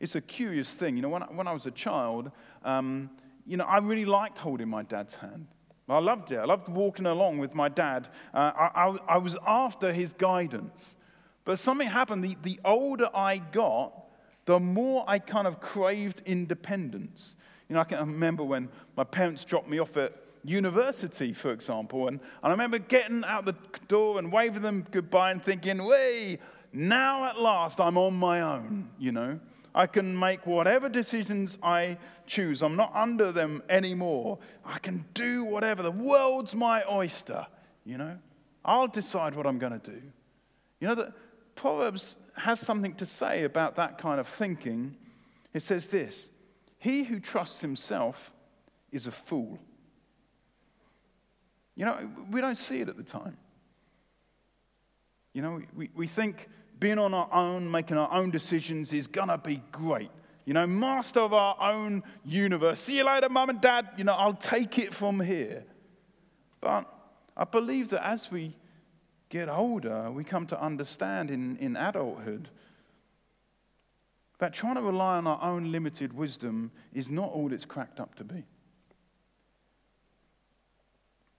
it's 0.00 0.16
a 0.16 0.20
curious 0.20 0.72
thing. 0.72 0.96
You 0.96 1.02
know, 1.02 1.08
when 1.08 1.22
I, 1.22 1.26
when 1.26 1.46
I 1.46 1.52
was 1.52 1.66
a 1.66 1.70
child, 1.70 2.32
um, 2.64 3.10
you 3.46 3.56
know, 3.56 3.64
I 3.64 3.78
really 3.78 4.04
liked 4.04 4.38
holding 4.38 4.68
my 4.68 4.82
dad's 4.82 5.14
hand. 5.14 5.46
I 5.88 6.00
loved 6.00 6.32
it. 6.32 6.36
I 6.36 6.44
loved 6.44 6.68
walking 6.68 7.06
along 7.06 7.38
with 7.38 7.54
my 7.54 7.68
dad. 7.68 8.08
Uh, 8.34 8.52
I, 8.54 8.88
I, 8.88 8.96
I, 9.14 9.18
was 9.18 9.36
after 9.46 9.90
his 9.92 10.12
guidance. 10.12 10.96
But 11.48 11.58
something 11.58 11.88
happened. 11.88 12.22
The, 12.22 12.36
the 12.42 12.60
older 12.62 13.08
I 13.14 13.38
got, 13.38 13.94
the 14.44 14.60
more 14.60 15.02
I 15.08 15.18
kind 15.18 15.46
of 15.46 15.60
craved 15.60 16.20
independence. 16.26 17.36
You 17.70 17.74
know, 17.74 17.80
I 17.80 17.84
can 17.84 18.00
remember 18.00 18.44
when 18.44 18.68
my 18.98 19.04
parents 19.04 19.46
dropped 19.46 19.66
me 19.66 19.78
off 19.78 19.96
at 19.96 20.12
university, 20.44 21.32
for 21.32 21.50
example. 21.50 22.06
And, 22.06 22.20
and 22.20 22.28
I 22.42 22.50
remember 22.50 22.78
getting 22.78 23.24
out 23.24 23.46
the 23.46 23.54
door 23.88 24.18
and 24.18 24.30
waving 24.30 24.60
them 24.60 24.86
goodbye 24.90 25.30
and 25.30 25.42
thinking, 25.42 25.82
way, 25.82 26.38
now 26.74 27.24
at 27.24 27.40
last 27.40 27.80
I'm 27.80 27.96
on 27.96 28.12
my 28.12 28.42
own, 28.42 28.90
you 28.98 29.12
know. 29.12 29.40
I 29.74 29.86
can 29.86 30.18
make 30.18 30.46
whatever 30.46 30.90
decisions 30.90 31.56
I 31.62 31.96
choose. 32.26 32.62
I'm 32.62 32.76
not 32.76 32.94
under 32.94 33.32
them 33.32 33.62
anymore. 33.70 34.38
I 34.66 34.80
can 34.80 35.06
do 35.14 35.44
whatever. 35.44 35.82
The 35.82 35.92
world's 35.92 36.54
my 36.54 36.84
oyster, 36.92 37.46
you 37.86 37.96
know. 37.96 38.18
I'll 38.66 38.86
decide 38.86 39.34
what 39.34 39.46
I'm 39.46 39.58
going 39.58 39.80
to 39.80 39.90
do. 39.90 40.02
You 40.80 40.88
know, 40.88 40.94
the, 40.94 41.14
Proverbs 41.58 42.18
has 42.36 42.60
something 42.60 42.94
to 42.94 43.04
say 43.04 43.42
about 43.42 43.74
that 43.76 43.98
kind 43.98 44.20
of 44.20 44.28
thinking. 44.28 44.96
It 45.52 45.60
says 45.60 45.88
this 45.88 46.30
He 46.78 47.02
who 47.02 47.18
trusts 47.18 47.60
himself 47.60 48.32
is 48.92 49.08
a 49.08 49.10
fool. 49.10 49.58
You 51.74 51.86
know, 51.86 52.10
we 52.30 52.40
don't 52.40 52.56
see 52.56 52.80
it 52.80 52.88
at 52.88 52.96
the 52.96 53.02
time. 53.02 53.36
You 55.32 55.42
know, 55.42 55.60
we, 55.74 55.90
we 55.96 56.06
think 56.06 56.48
being 56.78 56.98
on 56.98 57.12
our 57.12 57.28
own, 57.32 57.68
making 57.68 57.98
our 57.98 58.12
own 58.12 58.30
decisions 58.30 58.92
is 58.92 59.08
going 59.08 59.28
to 59.28 59.38
be 59.38 59.60
great. 59.72 60.10
You 60.44 60.54
know, 60.54 60.66
master 60.66 61.20
of 61.20 61.32
our 61.32 61.56
own 61.60 62.04
universe. 62.24 62.78
See 62.78 62.98
you 62.98 63.04
later, 63.04 63.28
mum 63.28 63.50
and 63.50 63.60
dad. 63.60 63.88
You 63.96 64.04
know, 64.04 64.12
I'll 64.12 64.32
take 64.32 64.78
it 64.78 64.94
from 64.94 65.18
here. 65.18 65.64
But 66.60 66.88
I 67.36 67.42
believe 67.44 67.88
that 67.88 68.06
as 68.06 68.30
we 68.30 68.54
get 69.28 69.48
older, 69.48 70.10
we 70.10 70.24
come 70.24 70.46
to 70.46 70.60
understand 70.60 71.30
in, 71.30 71.56
in 71.58 71.76
adulthood 71.76 72.48
that 74.38 74.54
trying 74.54 74.76
to 74.76 74.82
rely 74.82 75.16
on 75.16 75.26
our 75.26 75.42
own 75.42 75.72
limited 75.72 76.12
wisdom 76.12 76.70
is 76.92 77.10
not 77.10 77.30
all 77.32 77.52
it's 77.52 77.64
cracked 77.64 78.00
up 78.00 78.14
to 78.14 78.24
be. 78.24 78.44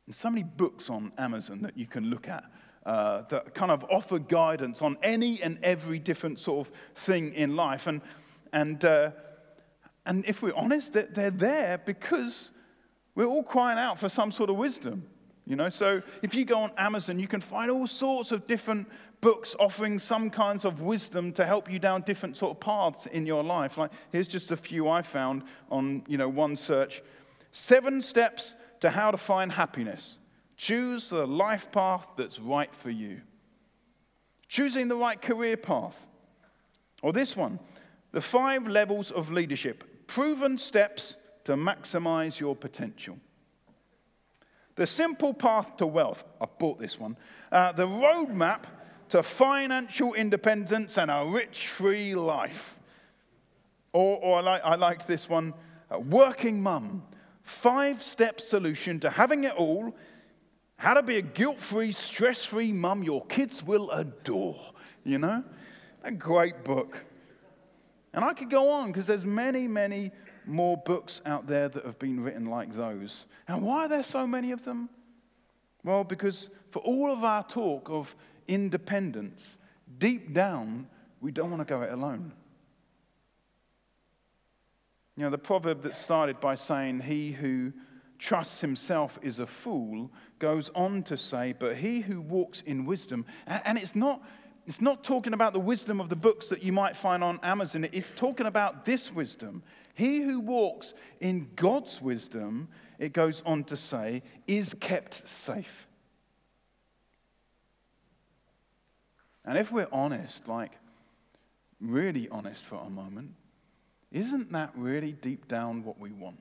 There's 0.06 0.18
so 0.18 0.30
many 0.30 0.44
books 0.44 0.90
on 0.90 1.12
Amazon 1.18 1.62
that 1.62 1.78
you 1.78 1.86
can 1.86 2.10
look 2.10 2.28
at 2.28 2.44
uh, 2.86 3.22
that 3.30 3.54
kind 3.54 3.72
of 3.72 3.86
offer 3.92 4.20
guidance 4.20 4.82
on 4.82 4.98
any 5.04 5.42
and 5.42 5.60
every 5.64 6.00
different 6.00 6.40
sort 6.40 6.68
of 6.68 6.74
thing 6.96 7.34
in 7.34 7.56
life. 7.56 7.88
And, 7.88 8.02
and, 8.52 8.84
uh, 8.84 9.12
and 10.06 10.26
if 10.28 10.42
we're 10.42 10.56
honest, 10.56 10.94
they're, 10.94 11.08
they're 11.14 11.32
there 11.32 11.78
because 11.86 12.52
we're 13.16 13.28
all 13.28 13.44
crying 13.44 13.78
out 13.78 14.00
for 14.00 14.10
some 14.10 14.32
sort 14.32 14.50
of 14.50 14.56
wisdom. 14.56 15.06
You 15.50 15.56
know, 15.56 15.70
so 15.70 16.04
if 16.22 16.36
you 16.36 16.46
go 16.46 16.60
on 16.60 16.72
Amazon, 16.78 17.18
you 17.18 17.28
can 17.28 17.42
find 17.42 17.72
all 17.72 17.88
sorts 17.88 18.32
of 18.32 18.46
different 18.46 18.88
books 19.20 19.56
offering 19.60 19.98
some 19.98 20.30
kinds 20.30 20.64
of 20.64 20.82
wisdom 20.82 21.34
to 21.34 21.46
help 21.46 21.72
you 21.72 21.80
down 21.80 22.04
different 22.04 22.38
sort 22.38 22.52
of 22.52 22.60
paths 22.60 23.08
in 23.08 23.26
your 23.26 23.44
life. 23.44 23.76
Like 23.76 23.90
here's 24.12 24.28
just 24.28 24.52
a 24.52 24.58
few 24.58 24.88
I 24.88 25.02
found 25.02 25.42
on, 25.72 26.04
you 26.08 26.20
know, 26.20 26.30
one 26.30 26.56
search. 26.56 27.02
Seven 27.52 28.04
steps 28.04 28.54
to 28.82 28.92
how 28.92 29.10
to 29.10 29.18
find 29.18 29.52
happiness. 29.52 30.20
Choose 30.56 31.10
the 31.10 31.26
life 31.26 31.72
path 31.72 32.08
that's 32.16 32.40
right 32.40 32.74
for 32.74 32.92
you. 32.92 33.22
Choosing 34.50 34.88
the 34.88 34.96
right 34.96 35.20
career 35.20 35.58
path. 35.58 36.08
Or 37.02 37.12
this 37.12 37.36
one, 37.36 37.60
the 38.12 38.22
five 38.22 38.68
levels 38.68 39.10
of 39.10 39.32
leadership. 39.32 40.06
Proven 40.06 40.60
steps 40.60 41.16
to 41.46 41.56
maximize 41.56 42.40
your 42.40 42.56
potential. 42.56 43.18
The 44.80 44.88
Simple 44.88 45.34
Path 45.34 45.76
to 45.76 45.86
Wealth. 45.86 46.24
I've 46.40 46.58
bought 46.58 46.80
this 46.80 46.98
one. 46.98 47.18
Uh, 47.52 47.74
the 47.74 47.86
Roadmap 47.86 48.64
to 49.10 49.22
Financial 49.22 50.14
Independence 50.14 50.98
and 50.98 51.12
a 51.12 51.26
Rich 51.28 51.68
Free 51.68 52.16
Life. 52.16 52.80
Or, 53.92 54.18
or 54.24 54.40
I, 54.40 54.42
like, 54.42 54.62
I 54.64 54.76
liked 54.76 55.06
this 55.06 55.28
one 55.28 55.54
Working 55.92 56.62
Mum. 56.62 57.04
Five 57.42 58.02
step 58.02 58.40
solution 58.40 59.02
to 59.02 59.10
having 59.10 59.44
it 59.44 59.54
all. 59.56 59.94
How 60.78 60.94
to 60.94 61.04
be 61.04 61.18
a 61.18 61.24
guilt 61.24 61.60
free, 61.60 61.92
stress 61.92 62.46
free 62.46 62.72
mum 62.72 63.04
your 63.04 63.26
kids 63.26 63.62
will 63.62 63.92
adore. 63.92 64.62
You 65.04 65.18
know? 65.18 65.44
A 66.06 66.12
great 66.14 66.64
book. 66.64 67.04
And 68.14 68.24
I 68.24 68.32
could 68.32 68.50
go 68.50 68.70
on 68.70 68.94
because 68.94 69.08
there's 69.08 69.26
many, 69.26 69.68
many 69.68 70.12
more 70.50 70.78
books 70.78 71.22
out 71.26 71.48
there 71.48 71.70
that 71.70 71.86
have 71.86 72.00
been 72.00 72.22
written 72.22 72.46
like 72.46 72.76
those. 72.76 73.26
And 73.48 73.64
why 73.64 73.86
are 73.86 73.88
there 73.88 74.04
so 74.04 74.28
many 74.28 74.52
of 74.52 74.64
them? 74.64 74.90
Well, 75.84 76.04
because 76.04 76.50
for 76.72 76.80
all 76.80 77.12
of 77.12 77.24
our 77.24 77.44
talk 77.44 77.90
of 77.90 78.16
independence, 78.48 79.58
deep 79.98 80.34
down, 80.34 80.88
we 81.22 81.32
don't 81.32 81.52
want 81.52 81.66
to 81.66 81.72
go 81.72 81.82
it 81.82 81.92
alone. 81.92 82.34
You 85.16 85.24
know, 85.26 85.30
the 85.30 85.38
proverb 85.38 85.84
that 85.84 85.96
started 85.96 86.40
by 86.40 86.56
saying, 86.56 87.02
He 87.02 87.32
who 87.32 87.74
trusts 88.18 88.62
himself 88.62 89.20
is 89.22 89.40
a 89.40 89.48
fool, 89.48 90.12
goes 90.40 90.70
on 90.76 91.04
to 91.04 91.18
say, 91.18 91.54
But 91.58 91.78
he 91.78 92.02
who 92.02 92.22
walks 92.22 92.62
in 92.62 92.86
wisdom, 92.86 93.26
and 93.46 93.78
it's 93.78 93.96
not 93.96 94.22
it's 94.70 94.82
not 94.82 95.04
talking 95.04 95.34
about 95.34 95.54
the 95.54 95.60
wisdom 95.60 96.00
of 96.00 96.10
the 96.10 96.16
books 96.16 96.50
that 96.50 96.62
you 96.62 96.72
might 96.72 96.96
find 96.96 97.24
on 97.24 97.40
Amazon. 97.42 97.88
It's 97.92 98.12
talking 98.16 98.46
about 98.46 98.86
this 98.86 99.12
wisdom. 99.12 99.64
He 100.00 100.22
who 100.22 100.40
walks 100.40 100.94
in 101.20 101.50
God's 101.58 102.02
wisdom, 102.02 102.70
it 103.00 103.12
goes 103.12 103.44
on 103.46 103.66
to 103.66 103.76
say, 103.76 104.24
is 104.48 104.74
kept 104.74 105.28
safe. 105.28 105.90
And 109.44 109.58
if 109.58 109.74
we're 109.74 109.90
honest, 109.92 110.48
like 110.48 110.72
really 111.82 112.30
honest 112.30 112.64
for 112.64 112.76
a 112.76 112.90
moment, 112.90 113.34
isn't 114.10 114.54
that 114.54 114.72
really 114.74 115.12
deep 115.12 115.50
down 115.50 115.84
what 115.84 116.00
we 116.00 116.14
want? 116.14 116.40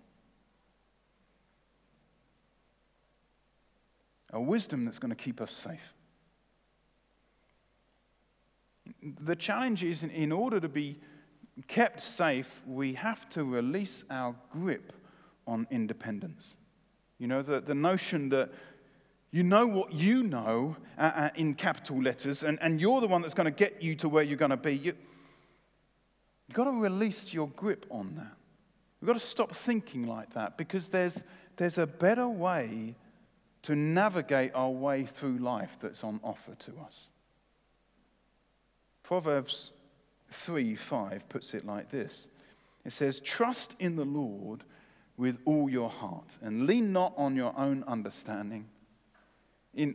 A 4.32 4.40
wisdom 4.40 4.84
that's 4.84 5.00
going 5.00 5.10
to 5.10 5.16
keep 5.16 5.40
us 5.40 5.50
safe 5.50 5.94
the 9.02 9.36
challenge 9.36 9.84
is 9.84 10.02
in 10.02 10.32
order 10.32 10.60
to 10.60 10.68
be 10.68 10.98
kept 11.66 12.00
safe, 12.00 12.62
we 12.66 12.94
have 12.94 13.28
to 13.30 13.44
release 13.44 14.04
our 14.10 14.34
grip 14.52 14.92
on 15.46 15.66
independence. 15.70 16.56
You 17.18 17.26
know, 17.26 17.42
the, 17.42 17.60
the 17.60 17.74
notion 17.74 18.28
that 18.28 18.50
you 19.30 19.42
know 19.42 19.66
what 19.66 19.92
you 19.92 20.22
know 20.22 20.76
uh, 20.96 21.10
uh, 21.14 21.30
in 21.34 21.54
capital 21.54 22.00
letters, 22.00 22.42
and, 22.42 22.58
and 22.62 22.80
you're 22.80 23.00
the 23.00 23.08
one 23.08 23.22
that's 23.22 23.34
going 23.34 23.46
to 23.46 23.50
get 23.50 23.82
you 23.82 23.94
to 23.96 24.08
where 24.08 24.22
you're 24.22 24.38
going 24.38 24.50
to 24.50 24.56
be. 24.56 24.76
You, 24.76 24.94
you've 26.46 26.54
got 26.54 26.64
to 26.64 26.80
release 26.80 27.34
your 27.34 27.48
grip 27.48 27.86
on 27.90 28.14
that. 28.16 28.34
We've 29.00 29.06
got 29.06 29.20
to 29.20 29.26
stop 29.26 29.52
thinking 29.52 30.06
like 30.06 30.30
that 30.30 30.56
because 30.56 30.88
there's, 30.88 31.22
there's 31.56 31.78
a 31.78 31.86
better 31.86 32.28
way 32.28 32.96
to 33.62 33.76
navigate 33.76 34.52
our 34.54 34.70
way 34.70 35.04
through 35.04 35.38
life 35.38 35.76
that's 35.80 36.02
on 36.02 36.20
offer 36.24 36.54
to 36.54 36.72
us. 36.86 37.08
Proverbs 39.02 39.72
3 40.30 40.74
5 40.74 41.28
puts 41.28 41.54
it 41.54 41.66
like 41.66 41.90
this 41.90 42.28
it 42.84 42.92
says, 42.92 43.20
Trust 43.20 43.74
in 43.78 43.96
the 43.96 44.04
Lord 44.04 44.64
with 45.18 45.40
all 45.44 45.68
your 45.68 45.90
heart 45.90 46.30
and 46.40 46.66
lean 46.66 46.92
not 46.92 47.12
on 47.16 47.36
your 47.36 47.52
own 47.58 47.84
understanding. 47.86 48.66
In 49.74 49.94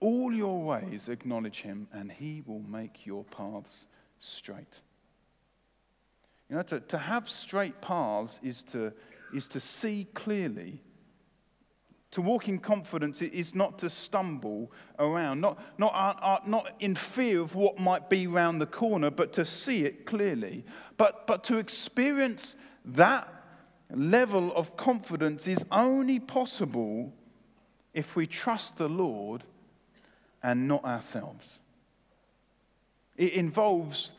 all 0.00 0.32
your 0.32 0.62
ways 0.62 1.08
acknowledge 1.08 1.60
him, 1.60 1.88
and 1.92 2.10
he 2.10 2.42
will 2.46 2.62
make 2.62 3.06
your 3.06 3.24
paths 3.24 3.86
straight. 4.18 4.80
You 6.48 6.56
know, 6.56 6.62
to, 6.62 6.80
to 6.80 6.98
have 6.98 7.28
straight 7.28 7.80
paths 7.80 8.40
is 8.42 8.62
to, 8.72 8.92
is 9.34 9.46
to 9.48 9.60
see 9.60 10.08
clearly 10.14 10.80
to 12.12 12.20
walk 12.20 12.48
in 12.48 12.58
confidence 12.58 13.22
is 13.22 13.54
not 13.54 13.78
to 13.78 13.90
stumble 13.90 14.70
around, 14.98 15.40
not, 15.40 15.58
not, 15.78 15.94
uh, 15.94 16.24
uh, 16.24 16.38
not 16.46 16.70
in 16.78 16.94
fear 16.94 17.40
of 17.40 17.54
what 17.54 17.78
might 17.78 18.10
be 18.10 18.26
round 18.26 18.60
the 18.60 18.66
corner, 18.66 19.10
but 19.10 19.32
to 19.32 19.46
see 19.46 19.84
it 19.84 20.04
clearly. 20.04 20.64
But, 20.98 21.26
but 21.26 21.42
to 21.44 21.56
experience 21.56 22.54
that 22.84 23.32
level 23.90 24.54
of 24.54 24.76
confidence 24.76 25.48
is 25.48 25.64
only 25.72 26.20
possible 26.20 27.14
if 27.94 28.14
we 28.14 28.26
trust 28.26 28.76
the 28.76 28.88
Lord 28.88 29.44
and 30.42 30.68
not 30.68 30.84
ourselves. 30.84 31.60
It 33.16 33.32
involves 33.32 34.12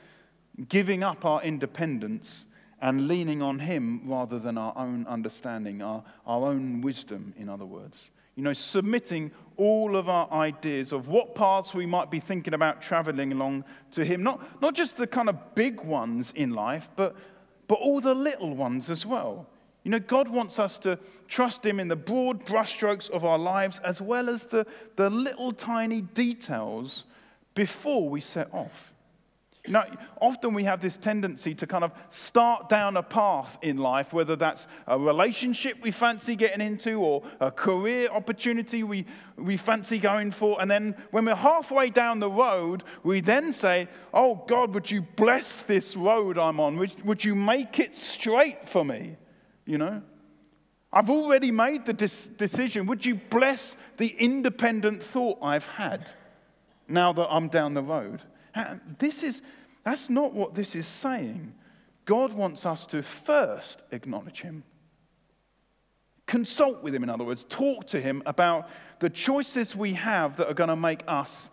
giving 0.67 1.03
up 1.03 1.25
our 1.25 1.43
independence 1.43 2.45
and 2.83 3.07
leaning 3.07 3.41
on 3.41 3.59
Him 3.59 4.01
rather 4.03 4.37
than 4.37 4.57
our 4.57 4.73
own 4.75 5.07
understanding, 5.07 5.81
our, 5.81 6.03
our 6.27 6.47
own 6.47 6.81
wisdom, 6.81 7.33
in 7.37 7.47
other 7.47 7.65
words. 7.65 8.11
You 8.35 8.43
know, 8.43 8.51
submitting 8.51 9.31
all 9.55 9.95
of 9.95 10.09
our 10.09 10.29
ideas 10.31 10.91
of 10.91 11.07
what 11.07 11.33
paths 11.33 11.73
we 11.73 11.85
might 11.85 12.11
be 12.11 12.19
thinking 12.19 12.53
about 12.53 12.81
traveling 12.81 13.31
along 13.31 13.63
to 13.91 14.03
Him. 14.03 14.21
Not, 14.21 14.61
not 14.61 14.75
just 14.75 14.97
the 14.97 15.07
kind 15.07 15.29
of 15.29 15.55
big 15.55 15.79
ones 15.79 16.33
in 16.35 16.51
life, 16.51 16.89
but, 16.97 17.15
but 17.69 17.75
all 17.75 18.01
the 18.01 18.13
little 18.13 18.53
ones 18.53 18.89
as 18.89 19.05
well. 19.05 19.47
You 19.83 19.91
know, 19.91 19.99
God 19.99 20.27
wants 20.27 20.59
us 20.59 20.77
to 20.79 20.99
trust 21.29 21.65
Him 21.65 21.79
in 21.79 21.87
the 21.87 21.95
broad 21.95 22.45
brushstrokes 22.45 23.09
of 23.09 23.23
our 23.23 23.39
lives 23.39 23.79
as 23.79 24.01
well 24.01 24.27
as 24.27 24.45
the, 24.47 24.67
the 24.97 25.09
little 25.09 25.53
tiny 25.53 26.01
details 26.01 27.05
before 27.55 28.09
we 28.09 28.19
set 28.19 28.53
off. 28.53 28.92
You 29.65 29.71
know, 29.71 29.85
often 30.19 30.53
we 30.53 30.65
have 30.65 30.81
this 30.81 30.97
tendency 30.97 31.55
to 31.55 31.65
kind 31.65 31.85
of 31.85 31.93
start 32.09 32.67
down 32.67 32.97
a 32.97 33.03
path 33.03 33.57
in 33.61 33.77
life, 33.77 34.11
whether 34.11 34.35
that's 34.35 34.67
a 34.87 34.99
relationship 34.99 35.81
we 35.81 35.89
fancy 35.89 36.35
getting 36.35 36.59
into 36.59 36.99
or 36.99 37.23
a 37.39 37.49
career 37.49 38.09
opportunity 38.09 38.83
we, 38.83 39.05
we 39.37 39.55
fancy 39.55 39.99
going 39.99 40.31
for. 40.31 40.61
And 40.61 40.69
then 40.69 40.95
when 41.11 41.23
we're 41.23 41.35
halfway 41.35 41.89
down 41.89 42.19
the 42.19 42.29
road, 42.29 42.83
we 43.03 43.21
then 43.21 43.53
say, 43.53 43.87
Oh, 44.13 44.43
God, 44.47 44.73
would 44.73 44.91
you 44.91 45.01
bless 45.01 45.61
this 45.61 45.95
road 45.95 46.37
I'm 46.37 46.59
on? 46.59 46.75
Would, 46.77 47.05
would 47.05 47.23
you 47.23 47.33
make 47.33 47.79
it 47.79 47.95
straight 47.95 48.67
for 48.67 48.83
me? 48.83 49.15
You 49.65 49.77
know? 49.77 50.01
I've 50.91 51.09
already 51.09 51.51
made 51.51 51.85
the 51.85 51.93
decision. 51.93 52.85
Would 52.85 53.05
you 53.05 53.15
bless 53.15 53.77
the 53.95 54.09
independent 54.09 55.01
thought 55.01 55.39
I've 55.41 55.67
had 55.67 56.11
now 56.89 57.13
that 57.13 57.27
I'm 57.31 57.47
down 57.47 57.73
the 57.73 57.81
road? 57.81 58.21
This 58.99 59.23
is, 59.23 59.41
that's 59.83 60.09
not 60.09 60.33
what 60.33 60.55
this 60.55 60.75
is 60.75 60.87
saying. 60.87 61.53
God 62.05 62.33
wants 62.33 62.65
us 62.65 62.85
to 62.87 63.01
first 63.01 63.81
acknowledge 63.91 64.41
Him. 64.41 64.63
Consult 66.25 66.83
with 66.83 66.93
Him, 66.93 67.03
in 67.03 67.09
other 67.09 67.23
words, 67.23 67.45
talk 67.45 67.87
to 67.87 68.01
Him 68.01 68.23
about 68.25 68.69
the 68.99 69.09
choices 69.09 69.75
we 69.75 69.93
have 69.93 70.37
that 70.37 70.47
are 70.47 70.53
going 70.53 70.69
to 70.69 70.75
make 70.75 71.01
us 71.07 71.49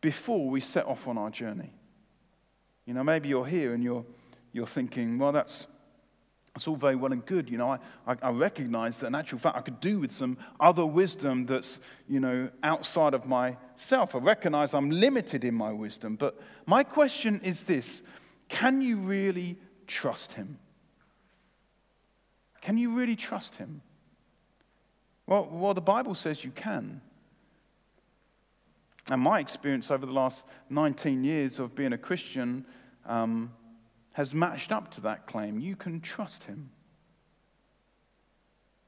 before 0.00 0.48
we 0.48 0.60
set 0.60 0.86
off 0.86 1.08
on 1.08 1.18
our 1.18 1.30
journey. 1.30 1.72
You 2.86 2.94
know, 2.94 3.04
maybe 3.04 3.28
you're 3.28 3.46
here 3.46 3.74
and 3.74 3.82
you're, 3.82 4.04
you're 4.52 4.66
thinking, 4.66 5.18
well, 5.18 5.32
that's, 5.32 5.66
that's 6.54 6.66
all 6.66 6.76
very 6.76 6.96
well 6.96 7.12
and 7.12 7.24
good. 7.24 7.48
You 7.50 7.58
know, 7.58 7.70
I, 7.70 7.78
I, 8.06 8.16
I 8.22 8.30
recognize 8.30 8.98
that 8.98 9.06
in 9.06 9.14
actual 9.14 9.38
fact 9.38 9.56
I 9.56 9.60
could 9.60 9.80
do 9.80 10.00
with 10.00 10.12
some 10.12 10.36
other 10.58 10.84
wisdom 10.84 11.46
that's, 11.46 11.80
you 12.08 12.20
know, 12.20 12.50
outside 12.62 13.14
of 13.14 13.26
myself. 13.26 14.14
I 14.14 14.18
recognize 14.18 14.74
I'm 14.74 14.90
limited 14.90 15.44
in 15.44 15.54
my 15.54 15.72
wisdom. 15.72 16.16
But 16.16 16.40
my 16.66 16.82
question 16.82 17.40
is 17.44 17.62
this 17.62 18.02
can 18.48 18.80
you 18.82 18.96
really 18.96 19.56
trust 19.86 20.32
him? 20.32 20.58
Can 22.60 22.76
you 22.76 22.94
really 22.96 23.16
trust 23.16 23.54
him? 23.56 23.82
Well, 25.26 25.48
well, 25.50 25.74
the 25.74 25.80
Bible 25.80 26.14
says 26.14 26.44
you 26.44 26.50
can. 26.50 27.00
And 29.10 29.22
my 29.22 29.40
experience 29.40 29.90
over 29.90 30.04
the 30.04 30.12
last 30.12 30.44
19 30.70 31.24
years 31.24 31.58
of 31.58 31.74
being 31.74 31.92
a 31.92 31.98
Christian 31.98 32.66
um, 33.06 33.52
has 34.18 34.34
matched 34.34 34.72
up 34.72 34.90
to 34.90 35.00
that 35.00 35.28
claim. 35.28 35.60
You 35.60 35.76
can 35.76 36.00
trust 36.00 36.42
him. 36.42 36.70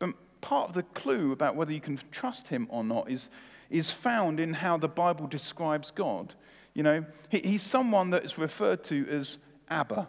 But 0.00 0.14
part 0.40 0.70
of 0.70 0.74
the 0.74 0.82
clue 0.82 1.30
about 1.30 1.54
whether 1.54 1.72
you 1.72 1.80
can 1.80 2.00
trust 2.10 2.48
him 2.48 2.66
or 2.68 2.82
not 2.82 3.08
is, 3.08 3.30
is 3.70 3.92
found 3.92 4.40
in 4.40 4.54
how 4.54 4.76
the 4.76 4.88
Bible 4.88 5.28
describes 5.28 5.92
God. 5.92 6.34
You 6.74 6.82
know, 6.82 7.06
he, 7.28 7.38
he's 7.38 7.62
someone 7.62 8.10
that 8.10 8.24
is 8.24 8.38
referred 8.38 8.82
to 8.84 9.06
as 9.08 9.38
Abba, 9.68 10.08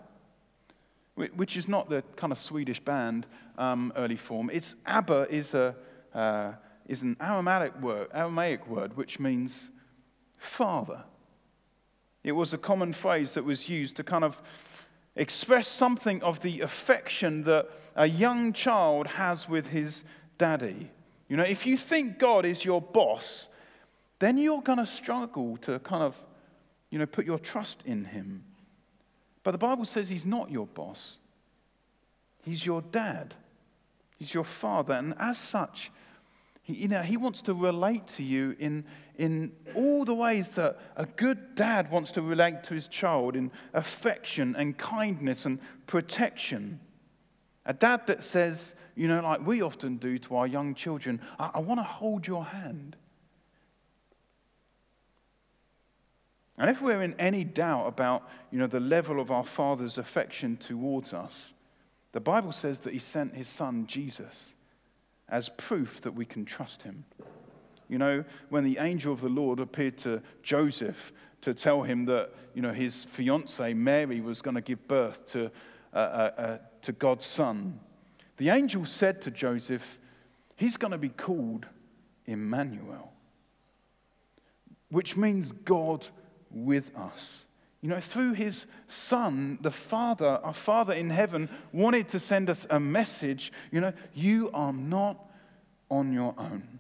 which 1.14 1.56
is 1.56 1.68
not 1.68 1.88
the 1.88 2.04
kind 2.16 2.34
of 2.34 2.40
Swedish 2.40 2.80
band 2.80 3.28
um, 3.60 3.94
early 3.96 4.16
form. 4.16 4.50
It's 4.52 4.74
Abba 4.88 5.28
is, 5.30 5.54
a, 5.54 5.76
uh, 6.16 6.54
is 6.88 7.04
an 7.04 7.16
Aramaic 7.22 7.80
word, 7.80 8.08
Aramaic 8.12 8.68
word 8.68 8.98
which 8.98 9.20
means 9.20 9.70
father. 10.38 11.04
It 12.24 12.32
was 12.32 12.54
a 12.54 12.58
common 12.58 12.94
phrase 12.94 13.36
that 13.36 13.44
was 13.44 13.70
used 13.70 13.98
to 13.98 14.04
kind 14.04 14.24
of 14.24 14.42
express 15.22 15.68
something 15.68 16.24
of 16.24 16.40
the 16.40 16.62
affection 16.62 17.44
that 17.44 17.70
a 17.96 18.08
young 18.08 18.54
child 18.54 19.06
has 19.06 19.48
with 19.48 19.68
his 19.68 20.04
daddy. 20.40 20.90
You 21.28 21.38
know, 21.38 21.44
if 21.44 21.68
you 21.68 21.78
think 21.78 22.18
God 22.18 22.44
is 22.44 22.66
your 22.66 22.82
boss, 22.82 23.48
then 24.18 24.40
you're 24.40 24.64
going 24.64 24.80
to 24.80 24.88
struggle 24.88 25.58
to 25.58 25.78
kind 25.80 26.02
of, 26.02 26.16
you 26.90 26.98
know, 26.98 27.06
put 27.06 27.28
your 27.28 27.38
trust 27.38 27.84
in 27.86 28.06
him. 28.06 28.44
But 29.44 29.52
the 29.52 29.60
Bible 29.60 29.86
says 29.86 30.10
he's 30.10 30.26
not 30.26 30.50
your 30.50 30.66
boss, 30.66 31.18
he's 32.44 32.66
your 32.66 32.82
dad, 32.82 33.36
he's 34.18 34.34
your 34.34 34.44
father. 34.44 34.96
And 34.96 35.14
as 35.20 35.38
such, 35.38 35.92
you 36.76 36.88
know, 36.88 37.02
he 37.02 37.18
wants 37.18 37.42
to 37.44 37.54
relate 37.54 38.08
to 38.08 38.24
you 38.24 38.56
in, 38.60 38.84
in 39.18 39.52
all 39.76 40.06
the 40.06 40.14
ways 40.14 40.50
that 40.50 40.80
a 40.96 41.06
good 41.06 41.56
dad 41.56 41.92
wants 41.92 42.12
to 42.14 42.22
relate 42.22 42.64
to 42.66 42.74
his 42.74 42.88
child 42.88 43.36
in 43.36 43.52
affection 43.74 44.56
and 44.56 44.78
kindness 44.78 45.46
and 45.46 45.60
protection. 45.88 46.80
A 47.66 47.74
dad 47.74 48.08
that 48.08 48.24
says, 48.24 48.76
you 48.96 49.08
know, 49.08 49.22
like 49.22 49.46
we 49.46 49.62
often 49.62 49.98
do 49.98 50.18
to 50.20 50.36
our 50.36 50.48
young 50.48 50.76
children, 50.76 51.22
I, 51.40 51.52
I 51.56 51.60
want 51.60 51.80
to 51.80 51.84
hold 51.84 52.28
your 52.28 52.46
hand. 52.46 52.96
And 56.58 56.70
if 56.70 56.82
we're 56.82 57.02
in 57.02 57.16
any 57.20 57.44
doubt 57.44 57.88
about 57.88 58.30
you 58.52 58.60
know, 58.60 58.68
the 58.68 58.80
level 58.80 59.20
of 59.20 59.32
our 59.32 59.44
Father's 59.44 59.98
affection 59.98 60.58
towards 60.58 61.14
us, 61.14 61.54
the 62.12 62.20
Bible 62.20 62.52
says 62.52 62.82
that 62.82 62.94
He 62.94 63.00
sent 63.00 63.36
His 63.36 63.48
Son, 63.48 63.88
Jesus, 63.88 64.54
as 65.32 65.50
proof 65.50 66.02
that 66.02 66.12
we 66.12 66.26
can 66.26 66.46
trust 66.46 66.84
Him. 66.84 67.06
You 67.88 67.98
know, 67.98 68.24
when 68.50 68.64
the 68.64 68.78
angel 68.78 69.12
of 69.12 69.22
the 69.22 69.30
Lord 69.30 69.60
appeared 69.60 69.98
to 70.00 70.22
Joseph 70.44 71.12
to 71.42 71.54
tell 71.54 71.82
him 71.82 72.06
that 72.06 72.32
you 72.54 72.62
know, 72.62 72.72
his 72.72 73.04
fiancee 73.04 73.74
Mary 73.74 74.22
was 74.22 74.42
going 74.42 74.56
to 74.56 74.62
give 74.62 74.88
birth 74.88 75.26
to, 75.32 75.52
uh, 75.94 75.98
uh, 75.98 76.32
uh, 76.38 76.58
to 76.84 76.92
God's 76.94 77.26
Son, 77.26 77.80
the 78.38 78.50
angel 78.50 78.86
said 78.86 79.22
to 79.24 79.32
Joseph, 79.32 80.00
He's 80.56 80.78
going 80.78 80.92
to 80.92 80.98
be 80.98 81.10
called 81.10 81.66
Emmanuel, 82.26 83.12
which 84.90 85.18
means 85.18 85.52
God 85.52 86.08
with 86.52 86.96
us. 86.96 87.46
You 87.82 87.90
know, 87.90 88.00
through 88.00 88.34
his 88.34 88.68
son, 88.88 89.58
the 89.62 89.72
Father, 89.72 90.40
our 90.44 90.54
Father 90.54 90.94
in 90.94 91.10
heaven, 91.10 91.50
wanted 91.74 92.08
to 92.10 92.20
send 92.20 92.50
us 92.50 92.68
a 92.70 92.80
message. 92.80 93.52
You 93.72 93.82
know, 93.82 93.94
you 94.14 94.52
are 94.54 94.72
not 94.72 95.18
on 95.90 96.14
your 96.14 96.36
own. 96.38 96.80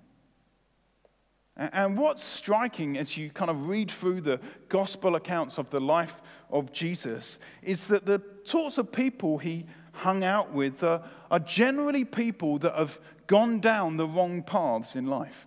And 1.58 1.98
what's 1.98 2.24
striking 2.24 2.98
as 2.98 3.18
you 3.18 3.30
kind 3.30 3.52
of 3.52 3.68
read 3.68 3.92
through 3.92 4.22
the 4.22 4.40
gospel 4.70 5.16
accounts 5.16 5.58
of 5.58 5.70
the 5.70 5.82
life 5.82 6.22
of 6.50 6.72
Jesus 6.72 7.40
is 7.62 7.88
that 7.88 8.06
the 8.06 8.22
sorts 8.44 8.78
of 8.78 8.92
people 8.92 9.38
he 9.38 9.66
hung 9.94 10.24
out 10.24 10.52
with 10.54 10.84
are, 10.84 11.04
are 11.30 11.40
generally 11.40 12.06
people 12.06 12.58
that 12.60 12.74
have 12.76 13.00
gone 13.28 13.60
down 13.60 13.98
the 13.98 14.08
wrong 14.08 14.44
paths 14.44 14.96
in 14.96 15.08
life. 15.08 15.46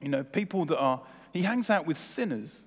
You 0.00 0.08
know, 0.08 0.24
people 0.24 0.64
that 0.66 0.78
are, 0.78 1.00
he 1.32 1.42
hangs 1.42 1.70
out 1.70 1.86
with 1.86 1.96
sinners 1.96 2.65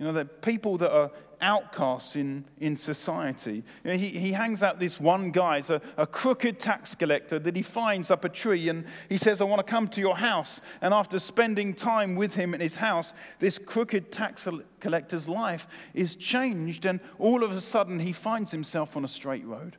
you 0.00 0.06
know, 0.06 0.12
the 0.12 0.24
people 0.24 0.78
that 0.78 0.90
are 0.90 1.10
outcasts 1.42 2.16
in, 2.16 2.44
in 2.58 2.74
society. 2.74 3.62
You 3.84 3.90
know, 3.90 3.96
he, 3.98 4.08
he 4.08 4.32
hangs 4.32 4.62
out 4.62 4.80
this 4.80 4.98
one 4.98 5.30
guy, 5.30 5.58
it's 5.58 5.68
a, 5.68 5.80
a 5.98 6.06
crooked 6.06 6.58
tax 6.58 6.94
collector 6.94 7.38
that 7.38 7.54
he 7.54 7.62
finds 7.62 8.10
up 8.10 8.24
a 8.24 8.30
tree 8.30 8.70
and 8.70 8.86
he 9.10 9.18
says, 9.18 9.42
I 9.42 9.44
want 9.44 9.64
to 9.64 9.70
come 9.70 9.88
to 9.88 10.00
your 10.00 10.16
house. 10.16 10.62
And 10.80 10.94
after 10.94 11.18
spending 11.18 11.74
time 11.74 12.16
with 12.16 12.34
him 12.34 12.54
in 12.54 12.60
his 12.60 12.76
house, 12.76 13.12
this 13.40 13.58
crooked 13.58 14.10
tax 14.10 14.48
collector's 14.80 15.28
life 15.28 15.66
is 15.92 16.16
changed, 16.16 16.86
and 16.86 16.98
all 17.18 17.44
of 17.44 17.52
a 17.52 17.60
sudden 17.60 18.00
he 18.00 18.12
finds 18.12 18.50
himself 18.50 18.96
on 18.96 19.04
a 19.04 19.08
straight 19.08 19.44
road. 19.44 19.76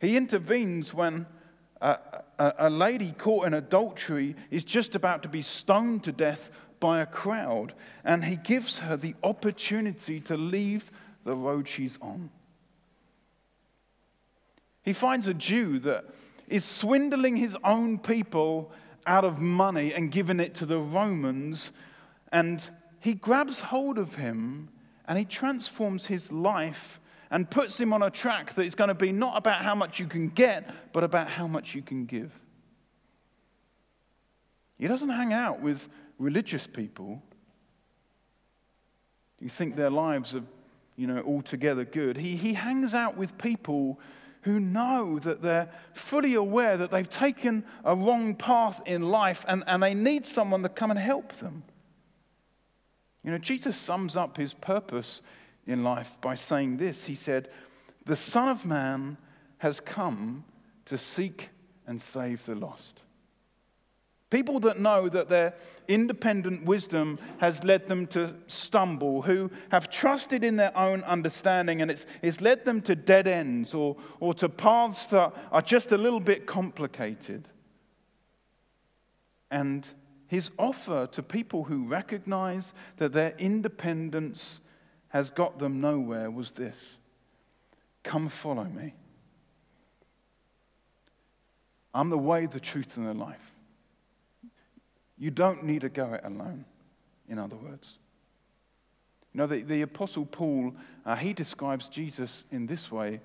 He 0.00 0.16
intervenes 0.16 0.94
when 0.94 1.26
a, 1.80 1.98
a, 2.38 2.54
a 2.58 2.70
lady 2.70 3.12
caught 3.12 3.46
in 3.46 3.54
adultery 3.54 4.36
is 4.50 4.64
just 4.64 4.94
about 4.94 5.22
to 5.24 5.28
be 5.28 5.42
stoned 5.42 6.04
to 6.04 6.12
death 6.12 6.50
by 6.86 7.00
a 7.00 7.06
crowd, 7.06 7.74
and 8.04 8.24
he 8.24 8.36
gives 8.36 8.78
her 8.78 8.96
the 8.96 9.16
opportunity 9.24 10.20
to 10.20 10.36
leave 10.36 10.92
the 11.24 11.34
road 11.34 11.66
she's 11.66 11.98
on. 12.00 12.30
He 14.84 14.92
finds 14.92 15.26
a 15.26 15.34
Jew 15.34 15.80
that 15.80 16.04
is 16.46 16.64
swindling 16.64 17.34
his 17.34 17.56
own 17.64 17.98
people 17.98 18.70
out 19.04 19.24
of 19.24 19.40
money 19.40 19.92
and 19.92 20.12
giving 20.12 20.38
it 20.38 20.54
to 20.54 20.64
the 20.64 20.78
Romans, 20.78 21.72
and 22.30 22.62
he 23.00 23.14
grabs 23.14 23.62
hold 23.62 23.98
of 23.98 24.14
him 24.14 24.68
and 25.08 25.18
he 25.18 25.24
transforms 25.24 26.06
his 26.06 26.30
life 26.30 27.00
and 27.32 27.50
puts 27.50 27.80
him 27.80 27.92
on 27.92 28.02
a 28.04 28.10
track 28.10 28.54
that 28.54 28.62
is 28.62 28.76
going 28.76 28.86
to 28.86 28.94
be 28.94 29.10
not 29.10 29.36
about 29.36 29.60
how 29.62 29.74
much 29.74 29.98
you 29.98 30.06
can 30.06 30.28
get, 30.28 30.72
but 30.92 31.02
about 31.02 31.26
how 31.26 31.48
much 31.48 31.74
you 31.74 31.82
can 31.82 32.06
give. 32.06 32.30
He 34.78 34.86
doesn't 34.86 35.08
hang 35.08 35.32
out 35.32 35.60
with 35.60 35.88
religious 36.18 36.66
people, 36.66 37.22
you 39.40 39.48
think 39.48 39.76
their 39.76 39.90
lives 39.90 40.34
are, 40.34 40.42
you 40.96 41.06
know, 41.06 41.22
altogether 41.22 41.84
good? 41.84 42.16
He, 42.16 42.36
he 42.36 42.54
hangs 42.54 42.94
out 42.94 43.16
with 43.16 43.36
people 43.38 44.00
who 44.42 44.60
know 44.60 45.18
that 45.18 45.42
they're 45.42 45.68
fully 45.92 46.34
aware 46.34 46.76
that 46.76 46.90
they've 46.90 47.10
taken 47.10 47.64
a 47.84 47.94
wrong 47.94 48.34
path 48.34 48.80
in 48.86 49.02
life 49.02 49.44
and, 49.48 49.64
and 49.66 49.82
they 49.82 49.92
need 49.92 50.24
someone 50.24 50.62
to 50.62 50.68
come 50.68 50.90
and 50.90 51.00
help 51.00 51.32
them. 51.34 51.64
You 53.24 53.32
know, 53.32 53.38
Jesus 53.38 53.76
sums 53.76 54.16
up 54.16 54.36
his 54.36 54.54
purpose 54.54 55.20
in 55.66 55.82
life 55.82 56.16
by 56.20 56.36
saying 56.36 56.76
this 56.76 57.06
He 57.06 57.16
said, 57.16 57.48
The 58.04 58.14
Son 58.14 58.48
of 58.48 58.64
Man 58.64 59.16
has 59.58 59.80
come 59.80 60.44
to 60.84 60.96
seek 60.96 61.50
and 61.86 62.00
save 62.00 62.46
the 62.46 62.54
lost. 62.54 63.02
People 64.28 64.58
that 64.60 64.80
know 64.80 65.08
that 65.08 65.28
their 65.28 65.54
independent 65.86 66.64
wisdom 66.64 67.18
has 67.38 67.62
led 67.62 67.86
them 67.86 68.08
to 68.08 68.34
stumble, 68.48 69.22
who 69.22 69.50
have 69.70 69.88
trusted 69.88 70.42
in 70.42 70.56
their 70.56 70.76
own 70.76 71.04
understanding 71.04 71.80
and 71.80 71.92
it's, 71.92 72.06
it's 72.22 72.40
led 72.40 72.64
them 72.64 72.80
to 72.82 72.96
dead 72.96 73.28
ends 73.28 73.72
or, 73.72 73.96
or 74.18 74.34
to 74.34 74.48
paths 74.48 75.06
that 75.06 75.32
are 75.52 75.62
just 75.62 75.92
a 75.92 75.98
little 75.98 76.18
bit 76.18 76.44
complicated. 76.44 77.46
And 79.48 79.86
his 80.26 80.50
offer 80.58 81.06
to 81.12 81.22
people 81.22 81.64
who 81.64 81.84
recognize 81.84 82.72
that 82.96 83.12
their 83.12 83.32
independence 83.38 84.60
has 85.08 85.30
got 85.30 85.60
them 85.60 85.80
nowhere 85.80 86.32
was 86.32 86.50
this 86.50 86.98
Come 88.02 88.28
follow 88.28 88.64
me. 88.64 88.94
I'm 91.94 92.10
the 92.10 92.18
way, 92.18 92.46
the 92.46 92.60
truth, 92.60 92.96
and 92.96 93.06
the 93.06 93.14
life. 93.14 93.52
You 95.18 95.30
don't 95.30 95.64
need 95.64 95.80
to 95.80 95.88
go 95.88 96.12
it 96.14 96.20
alone. 96.24 96.64
in 97.28 97.38
other 97.38 97.56
words. 97.56 97.98
You 99.32 99.38
know, 99.38 99.46
the, 99.46 99.62
the 99.62 99.82
Apostle 99.82 100.26
Paul, 100.26 100.74
uh, 101.04 101.16
he 101.16 101.32
describes 101.32 101.88
Jesus 101.88 102.44
in 102.50 102.66
this 102.66 102.90
way. 102.90 103.20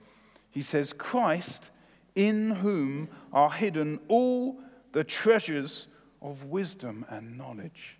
He 0.49 0.61
says, 0.61 0.93
Christ, 0.93 1.69
in 2.15 2.51
whom 2.51 3.09
are 3.31 3.51
hidden 3.51 3.99
all 4.07 4.59
the 4.91 5.03
treasures 5.03 5.87
of 6.21 6.45
wisdom 6.45 7.05
and 7.09 7.37
knowledge. 7.37 7.97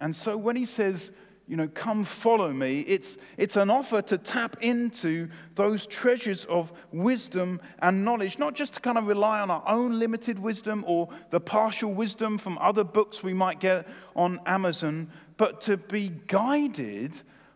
And 0.00 0.14
so 0.14 0.36
when 0.36 0.56
he 0.56 0.66
says, 0.66 1.12
you 1.48 1.56
know, 1.56 1.66
come 1.66 2.04
follow 2.04 2.52
me, 2.52 2.80
it's, 2.80 3.16
it's 3.38 3.56
an 3.56 3.70
offer 3.70 4.02
to 4.02 4.18
tap 4.18 4.58
into 4.60 5.28
those 5.54 5.86
treasures 5.86 6.44
of 6.44 6.72
wisdom 6.92 7.58
and 7.80 8.04
knowledge, 8.04 8.38
not 8.38 8.54
just 8.54 8.74
to 8.74 8.80
kind 8.80 8.98
of 8.98 9.06
rely 9.06 9.40
on 9.40 9.50
our 9.50 9.62
own 9.66 9.98
limited 9.98 10.38
wisdom 10.38 10.84
or 10.86 11.08
the 11.30 11.40
partial 11.40 11.94
wisdom 11.94 12.36
from 12.36 12.58
other 12.58 12.84
books 12.84 13.22
we 13.22 13.32
might 13.32 13.60
get 13.60 13.88
on 14.14 14.38
Amazon, 14.44 15.10
but 15.38 15.62
to 15.62 15.78
be 15.78 16.12
guided 16.26 17.14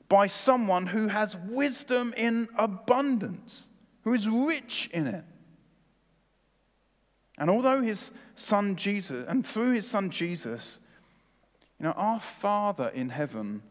by 0.09 0.27
someone 0.27 0.87
who 0.87 1.09
has 1.09 1.37
wisdom 1.49 2.15
in 2.17 2.49
abundance, 2.57 3.69
who 4.05 4.15
is 4.15 4.27
rich 4.27 4.89
in 4.95 5.07
it. 5.07 5.25
And 7.37 7.51
although 7.51 7.83
his 7.83 8.11
son 8.37 8.77
Jesus, 8.77 9.27
and 9.29 9.47
through 9.47 9.73
his 9.73 9.87
son 9.87 10.09
Jesus, 10.09 10.81
you 11.79 11.85
know, 11.85 11.93
our 11.93 12.21
Father 12.21 12.89
in 12.95 13.11
heaven 13.11 13.63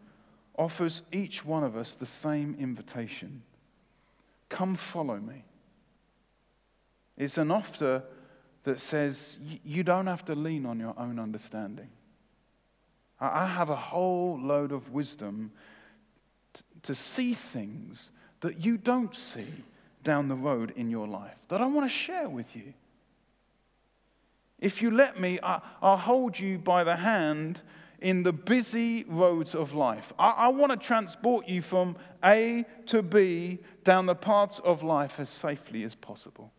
offers 0.62 1.02
each 1.12 1.44
one 1.44 1.64
of 1.64 1.76
us 1.76 1.96
the 1.96 2.06
same 2.06 2.56
invitation 2.60 3.42
Come 4.50 4.76
follow 4.76 5.16
me. 5.16 5.46
It's 7.18 7.38
an 7.38 7.52
offer 7.52 8.04
that 8.66 8.82
says 8.82 9.38
you 9.64 9.82
don't 9.82 10.08
have 10.08 10.26
to 10.26 10.36
lean 10.36 10.66
on 10.66 10.78
your 10.78 10.94
own 10.98 11.20
understanding. 11.20 11.88
I 13.18 13.48
have 13.48 13.70
a 13.70 13.78
whole 13.78 14.38
load 14.38 14.74
of 14.74 14.92
wisdom 14.92 15.54
to 16.84 16.94
see 16.94 17.34
things 17.34 18.12
that 18.42 18.60
you 18.60 18.76
don't 18.76 19.16
see 19.16 19.64
down 20.04 20.28
the 20.28 20.36
road 20.36 20.74
in 20.76 20.90
your 20.90 21.08
life 21.08 21.48
that 21.48 21.62
I 21.62 21.66
want 21.66 21.90
to 21.90 21.96
share 21.96 22.28
with 22.28 22.54
you. 22.54 22.74
If 24.60 24.82
you 24.82 24.92
let 24.92 25.18
me, 25.18 25.40
I'll 25.42 25.96
hold 25.96 26.38
you 26.38 26.58
by 26.58 26.84
the 26.84 26.98
hand 26.98 27.62
in 28.02 28.24
the 28.24 28.34
busy 28.34 29.06
roads 29.08 29.54
of 29.54 29.74
life. 29.74 30.12
I, 30.18 30.32
I 30.32 30.48
want 30.50 30.72
to 30.72 30.78
transport 30.78 31.48
you 31.48 31.62
from 31.62 31.96
A 32.26 32.66
to 32.88 33.04
B 33.04 33.60
down 33.84 34.08
the 34.08 34.16
paths 34.16 34.60
of 34.60 34.84
life 34.84 35.20
as 35.20 35.30
safely 35.30 35.84
as 35.84 35.96
possible. 35.96 36.52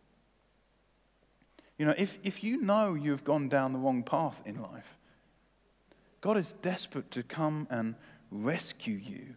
You 1.77 1.85
know, 1.85 1.95
if, 1.97 2.17
if 2.23 2.43
you 2.43 2.61
know 2.61 2.93
you've 2.93 3.23
gone 3.23 3.49
down 3.49 3.73
the 3.73 3.79
wrong 3.79 4.03
path 4.03 4.41
in 4.45 4.61
life, 4.61 4.97
God 6.21 6.37
is 6.37 6.53
desperate 6.61 7.11
to 7.11 7.23
come 7.23 7.67
and 7.69 7.95
rescue 8.31 8.95
you 8.95 9.35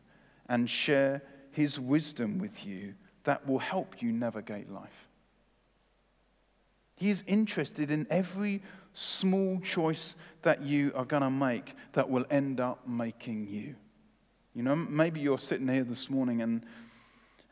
and 0.49 0.71
share 0.71 1.23
his 1.51 1.81
wisdom 1.81 2.38
with 2.38 2.64
you 2.64 2.95
that 3.25 3.47
will 3.49 3.59
help 3.59 4.01
you 4.01 4.12
navigate 4.12 4.71
life. 4.71 5.09
He 6.95 7.11
is 7.11 7.25
interested 7.27 7.90
in 7.90 8.07
every 8.09 8.62
small 8.96 9.61
choice 9.61 10.16
that 10.42 10.62
you 10.62 10.90
are 10.96 11.04
going 11.04 11.22
to 11.22 11.30
make 11.30 11.74
that 11.92 12.09
will 12.09 12.24
end 12.30 12.61
up 12.61 12.88
making 12.88 13.46
you. 13.46 13.76
You 14.54 14.62
know, 14.62 14.74
maybe 14.74 15.20
you're 15.20 15.38
sitting 15.38 15.68
here 15.68 15.85
this 15.85 16.09
morning 16.09 16.40
and, 16.40 16.62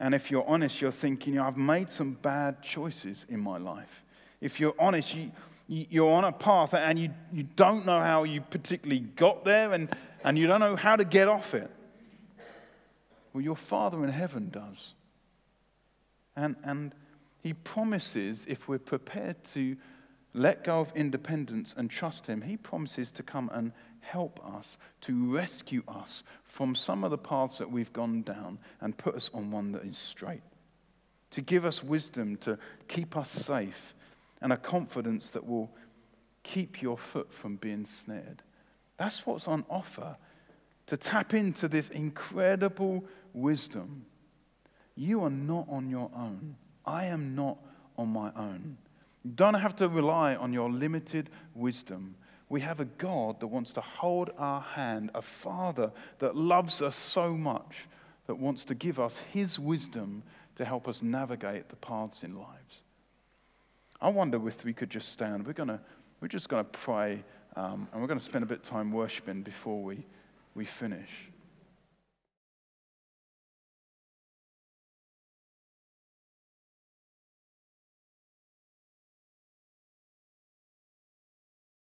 and 0.01 0.15
if 0.15 0.31
you're 0.31 0.47
honest, 0.49 0.81
you're 0.81 0.91
thinking, 0.91 1.35
you 1.35 1.41
know, 1.41 1.47
I've 1.47 1.59
made 1.59 1.91
some 1.91 2.13
bad 2.13 2.63
choices 2.63 3.27
in 3.29 3.41
my 3.41 3.59
life. 3.59 4.03
If 4.41 4.59
you're 4.59 4.75
honest, 4.79 5.15
you, 5.15 5.31
you're 5.69 6.11
on 6.11 6.25
a 6.25 6.33
path 6.33 6.73
and 6.73 6.99
you, 6.99 7.11
you 7.31 7.43
don't 7.43 7.85
know 7.85 8.01
how 8.01 8.25
you 8.25 8.41
particularly 8.41 9.01
got 9.01 9.45
there 9.45 9.75
and, 9.75 9.89
and 10.25 10.39
you 10.39 10.47
don't 10.47 10.61
know 10.61 10.77
how 10.77 10.97
to 10.97 11.05
get 11.05 11.29
off 11.29 11.55
it. 11.55 11.71
Well, 13.35 13.43
your 13.43 13.57
Father 13.57 14.03
in 14.03 14.11
heaven 14.11 14.49
does. 14.49 14.95
And, 16.37 16.57
and 16.65 16.95
He 17.43 17.53
promises, 17.53 18.47
if 18.49 18.67
we're 18.67 18.79
prepared 18.79 19.45
to 19.53 19.77
let 20.35 20.65
go 20.65 20.81
of 20.81 20.93
independence 20.97 21.75
and 21.77 21.89
trust 21.89 22.27
Him, 22.27 22.43
He 22.43 22.57
promises 22.57 23.13
to 23.13 23.23
come 23.23 23.49
and 23.55 23.73
help 24.01 24.41
us, 24.45 24.77
to 25.03 25.33
rescue 25.33 25.83
us 25.89 26.25
from 26.43 26.75
some 26.75 27.05
of 27.05 27.11
the 27.11 27.19
paths 27.19 27.59
that 27.59 27.71
we've 27.71 27.93
gone 27.93 28.23
down 28.23 28.59
and 28.81 28.99
put 28.99 29.15
us 29.15 29.31
on 29.33 29.51
one 29.51 29.73
that 29.73 29.85
is 29.85 29.97
straight. 29.97 30.43
To 31.31 31.41
give 31.41 31.65
us 31.65 31.83
wisdom, 31.83 32.37
to 32.39 32.59
keep 32.89 33.17
us 33.17 33.31
safe, 33.31 33.95
and 34.43 34.53
a 34.53 34.57
confidence 34.57 35.31
that 35.31 35.47
will 35.47 35.71
keep 36.43 36.83
your 36.83 36.99
foot 36.99 37.33
from 37.33 37.57
being 37.57 37.87
snared. 37.87 38.43
That's 38.97 39.25
what's 39.27 39.49
on 39.49 39.65
offer. 39.71 40.17
To 40.89 40.97
tap 40.97 41.33
into 41.33 41.67
this 41.67 41.89
incredible 41.89 43.05
wisdom. 43.33 44.05
You 44.97 45.25
are 45.25 45.31
not 45.31 45.67
on 45.69 45.89
your 45.89 46.11
own. 46.15 46.57
I 46.85 47.07
am 47.07 47.35
not 47.35 47.59
on 47.97 48.09
my 48.09 48.31
own. 48.37 48.77
Don't 49.35 49.55
have 49.55 49.77
to 49.77 49.89
rely 49.89 50.35
on 50.37 50.53
your 50.53 50.71
limited 50.71 51.31
wisdom. 51.55 52.17
We 52.49 52.61
have 52.61 52.81
a 52.81 52.85
God 52.85 53.41
that 53.41 53.47
wants 53.47 53.73
to 53.73 53.81
hold 53.81 54.31
our 54.37 54.61
hand, 54.61 55.11
a 55.15 55.23
Father 55.23 55.93
that 56.19 56.37
loves 56.37 56.83
us 56.83 56.95
so 56.95 57.35
much 57.35 57.87
that 58.27 58.35
wants 58.35 58.65
to 58.67 58.75
give 58.75 59.01
us 59.01 59.19
His 59.33 59.59
wisdom 59.59 60.23
to 60.57 60.65
help 60.65 60.87
us 60.87 61.03
navigate 61.03 61.69
the 61.69 61.77
paths 61.77 62.23
in 62.23 62.37
lives. 62.37 62.83
I 64.01 64.09
wonder 64.09 64.47
if 64.47 64.65
we 64.65 64.73
could 64.75 64.91
just 64.91 65.09
stand. 65.11 65.47
We're, 65.47 65.53
gonna, 65.53 65.81
we're 66.21 66.29
just 66.29 66.49
going 66.49 66.65
to 66.65 66.71
pray 66.71 67.25
um, 67.57 67.89
and 67.93 68.01
we're 68.01 68.09
going 68.09 68.19
to 68.19 68.25
spend 68.25 68.43
a 68.43 68.47
bit 68.47 68.59
of 68.59 68.65
time 68.65 68.93
worshiping 68.93 69.43
before 69.43 69.83
we, 69.83 70.05
we 70.55 70.65
finish. 70.65 71.11